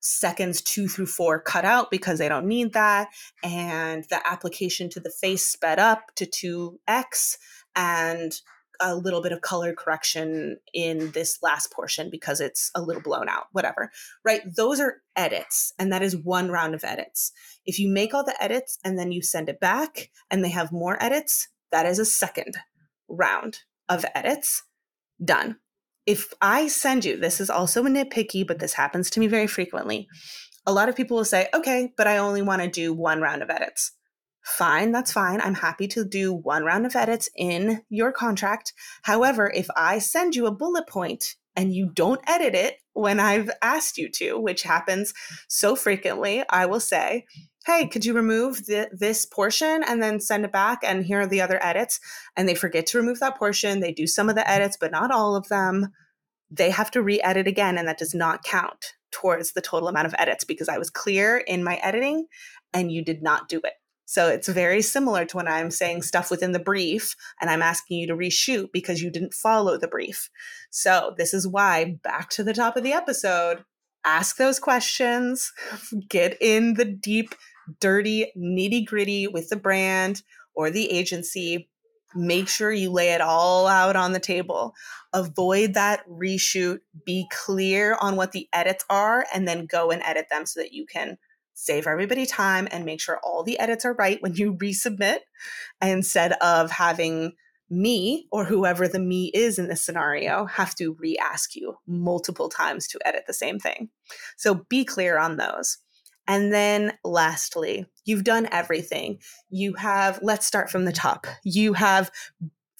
seconds 0.00 0.60
two 0.60 0.88
through 0.88 1.06
four 1.06 1.40
cut 1.40 1.64
out 1.64 1.90
because 1.90 2.18
they 2.18 2.28
don't 2.28 2.46
need 2.46 2.72
that. 2.72 3.08
And 3.42 4.04
the 4.10 4.20
application 4.26 4.90
to 4.90 5.00
the 5.00 5.10
face 5.10 5.46
sped 5.46 5.78
up 5.78 6.12
to 6.16 6.26
2x. 6.26 7.36
And 7.76 8.32
a 8.82 8.94
little 8.94 9.22
bit 9.22 9.32
of 9.32 9.40
color 9.40 9.72
correction 9.72 10.58
in 10.74 11.12
this 11.12 11.38
last 11.42 11.72
portion 11.72 12.10
because 12.10 12.40
it's 12.40 12.70
a 12.74 12.82
little 12.82 13.02
blown 13.02 13.28
out, 13.28 13.44
whatever, 13.52 13.90
right? 14.24 14.42
Those 14.56 14.80
are 14.80 15.02
edits, 15.16 15.72
and 15.78 15.92
that 15.92 16.02
is 16.02 16.16
one 16.16 16.50
round 16.50 16.74
of 16.74 16.84
edits. 16.84 17.32
If 17.64 17.78
you 17.78 17.88
make 17.88 18.12
all 18.12 18.24
the 18.24 18.40
edits 18.42 18.78
and 18.84 18.98
then 18.98 19.12
you 19.12 19.22
send 19.22 19.48
it 19.48 19.60
back 19.60 20.10
and 20.30 20.44
they 20.44 20.50
have 20.50 20.72
more 20.72 21.02
edits, 21.02 21.48
that 21.70 21.86
is 21.86 21.98
a 21.98 22.04
second 22.04 22.56
round 23.08 23.60
of 23.88 24.04
edits 24.14 24.64
done. 25.24 25.58
If 26.04 26.32
I 26.40 26.66
send 26.66 27.04
you, 27.04 27.16
this 27.16 27.40
is 27.40 27.50
also 27.50 27.86
a 27.86 27.88
nitpicky, 27.88 28.46
but 28.46 28.58
this 28.58 28.72
happens 28.72 29.08
to 29.10 29.20
me 29.20 29.28
very 29.28 29.46
frequently. 29.46 30.08
A 30.66 30.72
lot 30.72 30.88
of 30.88 30.96
people 30.96 31.16
will 31.16 31.24
say, 31.24 31.48
okay, 31.54 31.92
but 31.96 32.06
I 32.06 32.18
only 32.18 32.42
want 32.42 32.62
to 32.62 32.68
do 32.68 32.92
one 32.92 33.20
round 33.20 33.42
of 33.42 33.50
edits 33.50 33.92
fine, 34.42 34.92
that's 34.92 35.12
fine. 35.12 35.40
I'm 35.40 35.54
happy 35.54 35.88
to 35.88 36.04
do 36.04 36.32
one 36.32 36.64
round 36.64 36.86
of 36.86 36.96
edits 36.96 37.28
in 37.36 37.82
your 37.88 38.12
contract. 38.12 38.72
However, 39.02 39.50
if 39.50 39.68
I 39.76 39.98
send 39.98 40.34
you 40.34 40.46
a 40.46 40.54
bullet 40.54 40.86
point 40.86 41.36
and 41.56 41.74
you 41.74 41.90
don't 41.94 42.20
edit 42.26 42.54
it 42.54 42.78
when 42.92 43.20
I've 43.20 43.50
asked 43.62 43.98
you 43.98 44.08
to, 44.10 44.38
which 44.38 44.62
happens 44.62 45.12
so 45.48 45.76
frequently, 45.76 46.44
I 46.48 46.66
will 46.66 46.80
say, 46.80 47.26
hey, 47.66 47.86
could 47.86 48.04
you 48.04 48.14
remove 48.14 48.66
the, 48.66 48.88
this 48.92 49.24
portion 49.24 49.82
and 49.86 50.02
then 50.02 50.20
send 50.20 50.44
it 50.44 50.52
back? 50.52 50.80
And 50.82 51.04
here 51.04 51.20
are 51.20 51.26
the 51.26 51.40
other 51.40 51.64
edits. 51.64 52.00
And 52.36 52.48
they 52.48 52.54
forget 52.54 52.86
to 52.88 52.98
remove 52.98 53.20
that 53.20 53.38
portion. 53.38 53.80
They 53.80 53.92
do 53.92 54.06
some 54.06 54.28
of 54.28 54.34
the 54.34 54.48
edits, 54.48 54.76
but 54.80 54.90
not 54.90 55.12
all 55.12 55.36
of 55.36 55.48
them. 55.48 55.92
They 56.50 56.70
have 56.70 56.90
to 56.90 57.02
re 57.02 57.20
edit 57.22 57.46
again, 57.46 57.78
and 57.78 57.88
that 57.88 57.98
does 57.98 58.14
not 58.14 58.42
count 58.42 58.94
towards 59.12 59.52
the 59.52 59.60
total 59.60 59.88
amount 59.88 60.06
of 60.06 60.14
edits 60.18 60.44
because 60.44 60.68
I 60.68 60.78
was 60.78 60.90
clear 60.90 61.36
in 61.36 61.62
my 61.62 61.76
editing 61.76 62.26
and 62.74 62.90
you 62.90 63.04
did 63.04 63.22
not 63.22 63.48
do 63.48 63.60
it. 63.62 63.74
So 64.12 64.28
it's 64.28 64.46
very 64.46 64.82
similar 64.82 65.24
to 65.24 65.38
when 65.38 65.48
I'm 65.48 65.70
saying 65.70 66.02
stuff 66.02 66.30
within 66.30 66.52
the 66.52 66.58
brief 66.58 67.16
and 67.40 67.48
I'm 67.48 67.62
asking 67.62 67.98
you 67.98 68.06
to 68.08 68.14
reshoot 68.14 68.70
because 68.70 69.00
you 69.00 69.10
didn't 69.10 69.32
follow 69.32 69.78
the 69.78 69.88
brief. 69.88 70.28
So 70.68 71.14
this 71.16 71.32
is 71.32 71.48
why, 71.48 71.98
back 72.04 72.28
to 72.32 72.44
the 72.44 72.52
top 72.52 72.76
of 72.76 72.82
the 72.82 72.92
episode, 72.92 73.64
ask 74.04 74.36
those 74.36 74.58
questions, 74.58 75.50
get 76.10 76.36
in 76.42 76.74
the 76.74 76.84
deep, 76.84 77.34
dirty, 77.80 78.30
nitty 78.36 78.84
gritty 78.84 79.28
with 79.28 79.48
the 79.48 79.56
brand 79.56 80.20
or 80.54 80.70
the 80.70 80.90
agency. 80.90 81.70
Make 82.14 82.48
sure 82.48 82.70
you 82.70 82.90
lay 82.90 83.14
it 83.14 83.22
all 83.22 83.66
out 83.66 83.96
on 83.96 84.12
the 84.12 84.20
table. 84.20 84.74
Avoid 85.14 85.72
that 85.72 86.06
reshoot. 86.06 86.80
Be 87.06 87.26
clear 87.32 87.96
on 87.98 88.16
what 88.16 88.32
the 88.32 88.46
edits 88.52 88.84
are 88.90 89.24
and 89.32 89.48
then 89.48 89.64
go 89.64 89.90
and 89.90 90.02
edit 90.02 90.26
them 90.30 90.44
so 90.44 90.60
that 90.60 90.74
you 90.74 90.84
can 90.84 91.16
save 91.54 91.86
everybody 91.86 92.26
time 92.26 92.68
and 92.70 92.84
make 92.84 93.00
sure 93.00 93.20
all 93.22 93.42
the 93.42 93.58
edits 93.58 93.84
are 93.84 93.94
right 93.94 94.20
when 94.22 94.34
you 94.34 94.54
resubmit 94.54 95.18
instead 95.80 96.32
of 96.34 96.70
having 96.70 97.32
me 97.70 98.26
or 98.30 98.44
whoever 98.44 98.86
the 98.86 98.98
me 98.98 99.30
is 99.32 99.58
in 99.58 99.68
this 99.68 99.82
scenario 99.82 100.44
have 100.44 100.74
to 100.74 100.94
re 100.98 101.16
ask 101.16 101.56
you 101.56 101.74
multiple 101.86 102.50
times 102.50 102.86
to 102.86 102.98
edit 103.04 103.24
the 103.26 103.32
same 103.32 103.58
thing. 103.58 103.88
So 104.36 104.66
be 104.68 104.84
clear 104.84 105.18
on 105.18 105.38
those. 105.38 105.78
And 106.28 106.52
then 106.52 106.92
lastly, 107.02 107.86
you've 108.04 108.24
done 108.24 108.48
everything. 108.52 109.18
You 109.48 109.74
have, 109.74 110.20
let's 110.22 110.46
start 110.46 110.70
from 110.70 110.84
the 110.84 110.92
top. 110.92 111.26
You 111.44 111.72
have 111.72 112.10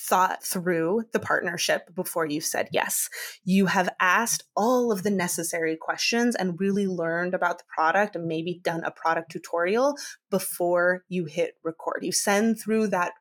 thought 0.08 0.42
through 0.42 1.04
the 1.12 1.20
partnership 1.20 1.94
before 1.94 2.26
you 2.26 2.40
said 2.40 2.68
yes. 2.72 3.08
You 3.44 3.66
have 3.66 3.88
asked 4.00 4.44
all 4.56 4.90
of 4.90 5.02
the 5.02 5.10
necessary 5.10 5.76
questions 5.76 6.34
and 6.34 6.58
really 6.58 6.86
learned 6.86 7.34
about 7.34 7.58
the 7.58 7.64
product 7.72 8.16
and 8.16 8.26
maybe 8.26 8.60
done 8.62 8.82
a 8.84 8.90
product 8.90 9.30
tutorial 9.30 9.96
before 10.30 11.04
you 11.08 11.26
hit 11.26 11.54
record. 11.62 12.00
You 12.02 12.12
send 12.12 12.58
through 12.60 12.88
that 12.88 13.12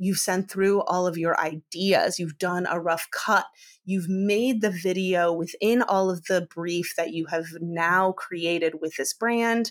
you've 0.00 0.18
sent 0.18 0.50
through 0.50 0.80
all 0.84 1.06
of 1.06 1.18
your 1.18 1.38
ideas, 1.38 2.18
you've 2.18 2.38
done 2.38 2.66
a 2.70 2.80
rough 2.80 3.06
cut, 3.12 3.44
you've 3.84 4.08
made 4.08 4.62
the 4.62 4.70
video 4.70 5.30
within 5.30 5.82
all 5.82 6.10
of 6.10 6.24
the 6.24 6.48
brief 6.52 6.94
that 6.96 7.12
you 7.12 7.26
have 7.26 7.44
now 7.60 8.12
created 8.12 8.80
with 8.80 8.96
this 8.96 9.12
brand 9.12 9.70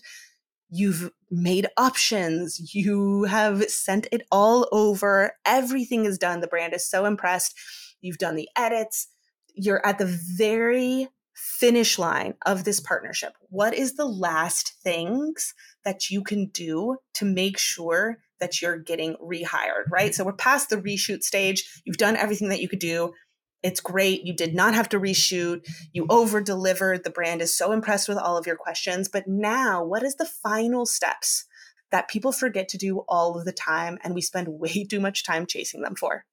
You've 0.69 1.12
made 1.32 1.67
options. 1.77 2.73
You 2.73 3.23
have 3.23 3.63
sent 3.69 4.08
it 4.12 4.23
all 4.32 4.67
over. 4.71 5.34
Everything 5.45 6.05
is 6.05 6.17
done. 6.17 6.41
The 6.41 6.47
brand 6.47 6.73
is 6.73 6.88
so 6.88 7.05
impressed. 7.05 7.55
You've 8.01 8.17
done 8.17 8.36
the 8.36 8.49
edits. 8.55 9.08
You're 9.53 9.86
at 9.86 9.97
the 9.97 10.19
very 10.38 11.10
finish 11.34 11.97
line 11.97 12.34
of 12.45 12.65
this 12.65 12.79
partnership. 12.79 13.34
What 13.49 13.73
is 13.73 13.95
the 13.95 14.05
last 14.05 14.73
things 14.84 15.53
that 15.86 16.10
you 16.10 16.21
can 16.21 16.47
do 16.47 16.97
to 17.15 17.25
make 17.25 17.58
sure 17.58 18.19
that 18.39 18.62
you're 18.62 18.77
getting 18.77 19.15
rehired, 19.15 19.89
right? 19.89 20.12
Mm-hmm. 20.12 20.13
So 20.13 20.25
we're 20.25 20.34
past 20.34 20.69
the 20.69 20.77
reshoot 20.77 21.23
stage. 21.23 21.82
You've 21.86 21.97
done 21.97 22.15
everything 22.15 22.49
that 22.49 22.62
you 22.62 22.67
could 22.67 22.79
do. 22.79 23.13
It's 23.62 23.82
great. 23.82 24.24
You 24.24 24.34
did 24.34 24.56
not 24.56 24.74
have 24.74 24.89
to 24.89 25.00
reshoot. 25.00 25.67
You 25.91 26.06
over 26.10 26.41
delivered. 26.41 27.04
The 27.04 27.10
brand 27.10 27.41
is 27.41 27.56
so 27.56 27.72
impressed 27.72 28.08
with 28.08 28.17
all 28.17 28.38
of 28.38 28.48
your 28.48 28.56
questions. 28.56 29.10
But 29.10 29.28
now, 29.28 29.84
what 29.84 30.04
is 30.04 30.15
the 30.15 30.26
final 30.26 30.86
steps 30.86 31.45
that 31.91 32.08
people 32.08 32.32
forget 32.32 32.69
to 32.69 32.78
do 32.78 33.00
all 33.08 33.38
of 33.38 33.45
the 33.45 33.52
time 33.52 33.98
and 34.04 34.13
we 34.13 34.22
spend 34.22 34.48
way 34.48 34.84
too 34.89 35.00
much 35.00 35.26
time 35.26 35.45
chasing 35.45 35.82
them 35.82 35.95
for? 35.95 36.26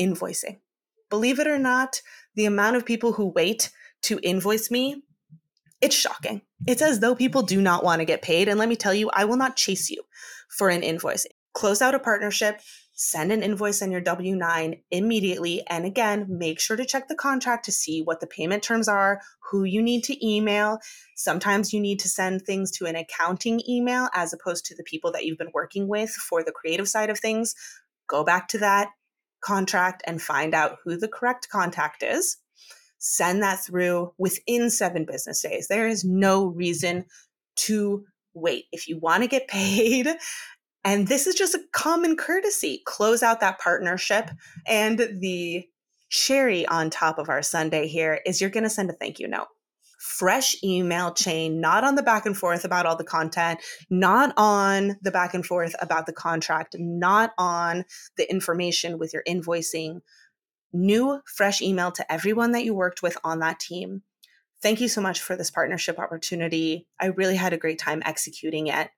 Invoicing. 0.00 0.58
Believe 1.10 1.38
it 1.38 1.46
or 1.46 1.58
not, 1.58 2.02
the 2.34 2.44
amount 2.44 2.76
of 2.76 2.84
people 2.84 3.14
who 3.14 3.26
wait 3.26 3.70
to 4.02 4.20
invoice 4.22 4.70
me, 4.70 5.02
it's 5.80 5.96
shocking. 5.96 6.42
It's 6.66 6.82
as 6.82 7.00
though 7.00 7.14
people 7.14 7.42
do 7.42 7.60
not 7.60 7.82
want 7.82 8.00
to 8.00 8.04
get 8.04 8.22
paid. 8.22 8.48
And 8.48 8.58
let 8.58 8.68
me 8.68 8.76
tell 8.76 8.94
you, 8.94 9.10
I 9.12 9.24
will 9.24 9.36
not 9.36 9.56
chase 9.56 9.90
you 9.90 10.02
for 10.48 10.68
an 10.68 10.82
invoice. 10.82 11.26
Close 11.54 11.80
out 11.82 11.94
a 11.94 11.98
partnership, 11.98 12.60
send 13.00 13.30
an 13.30 13.44
invoice 13.44 13.80
on 13.80 13.92
your 13.92 14.00
W 14.00 14.34
9 14.34 14.74
immediately. 14.90 15.62
And 15.68 15.84
again, 15.84 16.26
make 16.28 16.58
sure 16.58 16.76
to 16.76 16.84
check 16.84 17.06
the 17.06 17.14
contract 17.14 17.64
to 17.66 17.72
see 17.72 18.02
what 18.02 18.18
the 18.18 18.26
payment 18.26 18.64
terms 18.64 18.88
are, 18.88 19.20
who 19.50 19.62
you 19.62 19.80
need 19.80 20.02
to 20.04 20.26
email. 20.26 20.80
Sometimes 21.14 21.72
you 21.72 21.80
need 21.80 22.00
to 22.00 22.08
send 22.08 22.42
things 22.42 22.72
to 22.72 22.86
an 22.86 22.96
accounting 22.96 23.62
email 23.68 24.08
as 24.14 24.32
opposed 24.32 24.66
to 24.66 24.74
the 24.74 24.82
people 24.82 25.12
that 25.12 25.24
you've 25.24 25.38
been 25.38 25.52
working 25.54 25.86
with 25.86 26.10
for 26.10 26.42
the 26.42 26.50
creative 26.50 26.88
side 26.88 27.08
of 27.08 27.20
things. 27.20 27.54
Go 28.08 28.24
back 28.24 28.48
to 28.48 28.58
that 28.58 28.88
contract 29.40 30.02
and 30.04 30.20
find 30.20 30.52
out 30.52 30.78
who 30.82 30.96
the 30.96 31.06
correct 31.06 31.48
contact 31.50 32.02
is. 32.02 32.36
Send 32.98 33.44
that 33.44 33.60
through 33.60 34.12
within 34.18 34.70
seven 34.70 35.04
business 35.04 35.40
days. 35.40 35.68
There 35.68 35.86
is 35.86 36.04
no 36.04 36.46
reason 36.46 37.04
to 37.58 38.04
wait. 38.34 38.64
If 38.72 38.88
you 38.88 38.98
want 38.98 39.22
to 39.22 39.28
get 39.28 39.46
paid, 39.48 40.08
and 40.84 41.08
this 41.08 41.26
is 41.26 41.34
just 41.34 41.54
a 41.54 41.62
common 41.72 42.16
courtesy. 42.16 42.82
Close 42.86 43.22
out 43.22 43.40
that 43.40 43.58
partnership. 43.58 44.30
And 44.66 44.98
the 44.98 45.66
cherry 46.08 46.66
on 46.66 46.90
top 46.90 47.18
of 47.18 47.28
our 47.28 47.42
sundae 47.42 47.86
here 47.86 48.20
is 48.24 48.40
you're 48.40 48.50
going 48.50 48.64
to 48.64 48.70
send 48.70 48.90
a 48.90 48.94
thank 48.94 49.18
you 49.18 49.28
note. 49.28 49.48
Fresh 49.98 50.62
email 50.62 51.12
chain, 51.12 51.60
not 51.60 51.82
on 51.82 51.96
the 51.96 52.02
back 52.02 52.24
and 52.24 52.36
forth 52.36 52.64
about 52.64 52.86
all 52.86 52.96
the 52.96 53.04
content, 53.04 53.60
not 53.90 54.32
on 54.36 54.96
the 55.02 55.10
back 55.10 55.34
and 55.34 55.44
forth 55.44 55.74
about 55.80 56.06
the 56.06 56.12
contract, 56.12 56.76
not 56.78 57.32
on 57.36 57.84
the 58.16 58.30
information 58.30 58.98
with 58.98 59.12
your 59.12 59.24
invoicing. 59.28 60.00
New, 60.72 61.20
fresh 61.26 61.60
email 61.60 61.90
to 61.92 62.12
everyone 62.12 62.52
that 62.52 62.64
you 62.64 62.74
worked 62.74 63.02
with 63.02 63.18
on 63.24 63.40
that 63.40 63.58
team. 63.58 64.02
Thank 64.62 64.80
you 64.80 64.88
so 64.88 65.00
much 65.00 65.20
for 65.20 65.36
this 65.36 65.50
partnership 65.50 65.98
opportunity. 65.98 66.86
I 67.00 67.06
really 67.06 67.36
had 67.36 67.52
a 67.52 67.58
great 67.58 67.78
time 67.78 68.02
executing 68.04 68.68
it 68.68 68.90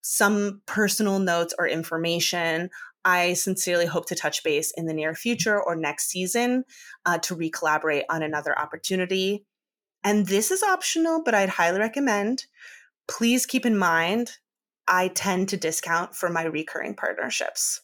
some 0.00 0.62
personal 0.66 1.18
notes 1.18 1.54
or 1.58 1.66
information. 1.66 2.70
I 3.04 3.34
sincerely 3.34 3.86
hope 3.86 4.06
to 4.06 4.14
touch 4.14 4.42
base 4.42 4.72
in 4.76 4.86
the 4.86 4.94
near 4.94 5.14
future 5.14 5.60
or 5.60 5.76
next 5.76 6.08
season 6.08 6.64
uh, 7.06 7.18
to 7.18 7.34
recollaborate 7.34 8.04
on 8.10 8.22
another 8.22 8.58
opportunity. 8.58 9.44
And 10.04 10.26
this 10.26 10.50
is 10.50 10.62
optional, 10.62 11.22
but 11.24 11.34
I'd 11.34 11.48
highly 11.48 11.80
recommend. 11.80 12.46
Please 13.08 13.46
keep 13.46 13.64
in 13.64 13.78
mind, 13.78 14.32
I 14.86 15.08
tend 15.08 15.48
to 15.50 15.56
discount 15.56 16.14
for 16.14 16.28
my 16.28 16.44
recurring 16.44 16.94
partnerships. 16.94 17.80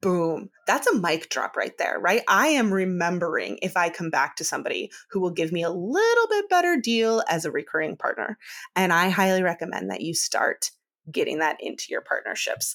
Boom. 0.00 0.50
That's 0.68 0.86
a 0.86 0.98
mic 0.98 1.30
drop 1.30 1.56
right 1.56 1.76
there, 1.76 1.98
right? 1.98 2.22
I 2.28 2.48
am 2.48 2.72
remembering 2.72 3.58
if 3.60 3.76
I 3.76 3.88
come 3.90 4.08
back 4.08 4.36
to 4.36 4.44
somebody 4.44 4.92
who 5.10 5.20
will 5.20 5.32
give 5.32 5.50
me 5.50 5.64
a 5.64 5.70
little 5.70 6.28
bit 6.28 6.48
better 6.48 6.76
deal 6.76 7.24
as 7.28 7.44
a 7.44 7.50
recurring 7.50 7.96
partner. 7.96 8.38
And 8.76 8.92
I 8.92 9.08
highly 9.08 9.42
recommend 9.42 9.90
that 9.90 10.00
you 10.00 10.14
start 10.14 10.70
getting 11.10 11.38
that 11.38 11.56
into 11.60 11.86
your 11.88 12.00
partnerships. 12.00 12.74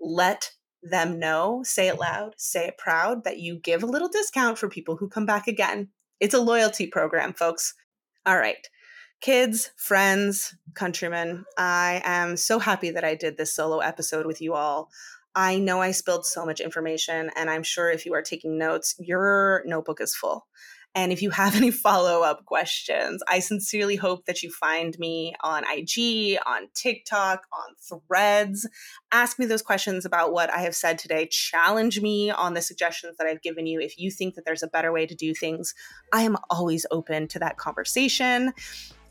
Let 0.00 0.50
them 0.82 1.18
know, 1.18 1.62
say 1.64 1.88
it 1.88 1.98
loud, 1.98 2.34
say 2.36 2.68
it 2.68 2.78
proud 2.78 3.24
that 3.24 3.38
you 3.38 3.58
give 3.58 3.82
a 3.82 3.86
little 3.86 4.08
discount 4.08 4.58
for 4.58 4.68
people 4.68 4.96
who 4.96 5.08
come 5.08 5.26
back 5.26 5.46
again. 5.46 5.88
It's 6.20 6.34
a 6.34 6.40
loyalty 6.40 6.86
program, 6.86 7.32
folks. 7.32 7.74
All 8.24 8.38
right. 8.38 8.68
Kids, 9.20 9.70
friends, 9.76 10.54
countrymen, 10.74 11.44
I 11.56 12.02
am 12.04 12.36
so 12.36 12.58
happy 12.58 12.90
that 12.90 13.04
I 13.04 13.14
did 13.14 13.36
this 13.36 13.54
solo 13.54 13.78
episode 13.78 14.26
with 14.26 14.42
you 14.42 14.54
all. 14.54 14.90
I 15.34 15.58
know 15.58 15.80
I 15.80 15.90
spilled 15.90 16.26
so 16.26 16.44
much 16.46 16.60
information, 16.60 17.30
and 17.36 17.50
I'm 17.50 17.62
sure 17.62 17.90
if 17.90 18.06
you 18.06 18.14
are 18.14 18.22
taking 18.22 18.58
notes, 18.58 18.94
your 18.98 19.62
notebook 19.66 20.00
is 20.00 20.14
full. 20.14 20.46
And 20.96 21.12
if 21.12 21.20
you 21.20 21.28
have 21.28 21.54
any 21.54 21.70
follow 21.86 22.22
up 22.22 22.46
questions, 22.46 23.22
I 23.28 23.40
sincerely 23.40 23.96
hope 23.96 24.24
that 24.24 24.42
you 24.42 24.50
find 24.50 24.98
me 24.98 25.34
on 25.42 25.62
IG, 25.70 26.38
on 26.46 26.68
TikTok, 26.74 27.46
on 27.52 28.00
threads. 28.08 28.66
Ask 29.12 29.38
me 29.38 29.44
those 29.44 29.60
questions 29.60 30.06
about 30.06 30.32
what 30.32 30.48
I 30.50 30.60
have 30.60 30.74
said 30.74 30.98
today. 30.98 31.28
Challenge 31.30 32.00
me 32.00 32.30
on 32.30 32.54
the 32.54 32.62
suggestions 32.62 33.18
that 33.18 33.26
I've 33.26 33.42
given 33.42 33.66
you. 33.66 33.78
If 33.78 33.98
you 33.98 34.10
think 34.10 34.34
that 34.34 34.46
there's 34.46 34.62
a 34.62 34.68
better 34.68 34.90
way 34.90 35.04
to 35.06 35.14
do 35.14 35.34
things, 35.34 35.74
I 36.14 36.22
am 36.22 36.38
always 36.48 36.86
open 36.90 37.28
to 37.28 37.38
that 37.40 37.58
conversation. 37.58 38.54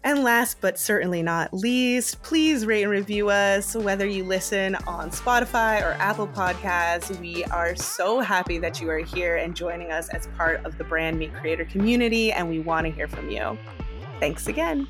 And 0.06 0.24
last 0.24 0.62
but 0.62 0.78
certainly 0.78 1.24
not 1.24 1.52
least, 1.52 2.22
please 2.22 2.64
rate 2.64 2.84
and 2.84 2.92
review 2.92 3.32
us, 3.32 3.76
whether 3.76 4.06
you 4.06 4.24
listen 4.24 4.76
on 4.86 5.10
Spotify 5.10 5.82
or 5.82 5.94
Apple 5.94 6.28
Podcasts. 6.28 7.20
We 7.20 7.44
are 7.46 7.76
so 7.76 8.20
happy 8.20 8.60
that 8.60 8.80
you 8.80 8.88
are 8.92 9.00
here 9.00 9.38
and 9.38 9.56
joining 9.56 9.92
us 9.92 10.08
as 10.10 10.28
part 10.38 10.64
of 10.64 10.78
the 10.78 10.84
Brand 10.84 11.18
Meet 11.18 11.34
Creator 11.34 11.66
community, 11.66 12.32
and 12.32 12.48
we 12.48 12.60
want 12.60 12.86
to 12.86 12.94
hear 12.94 13.08
from 13.08 13.32
you. 13.32 13.58
Thanks 14.20 14.46
again. 14.46 14.88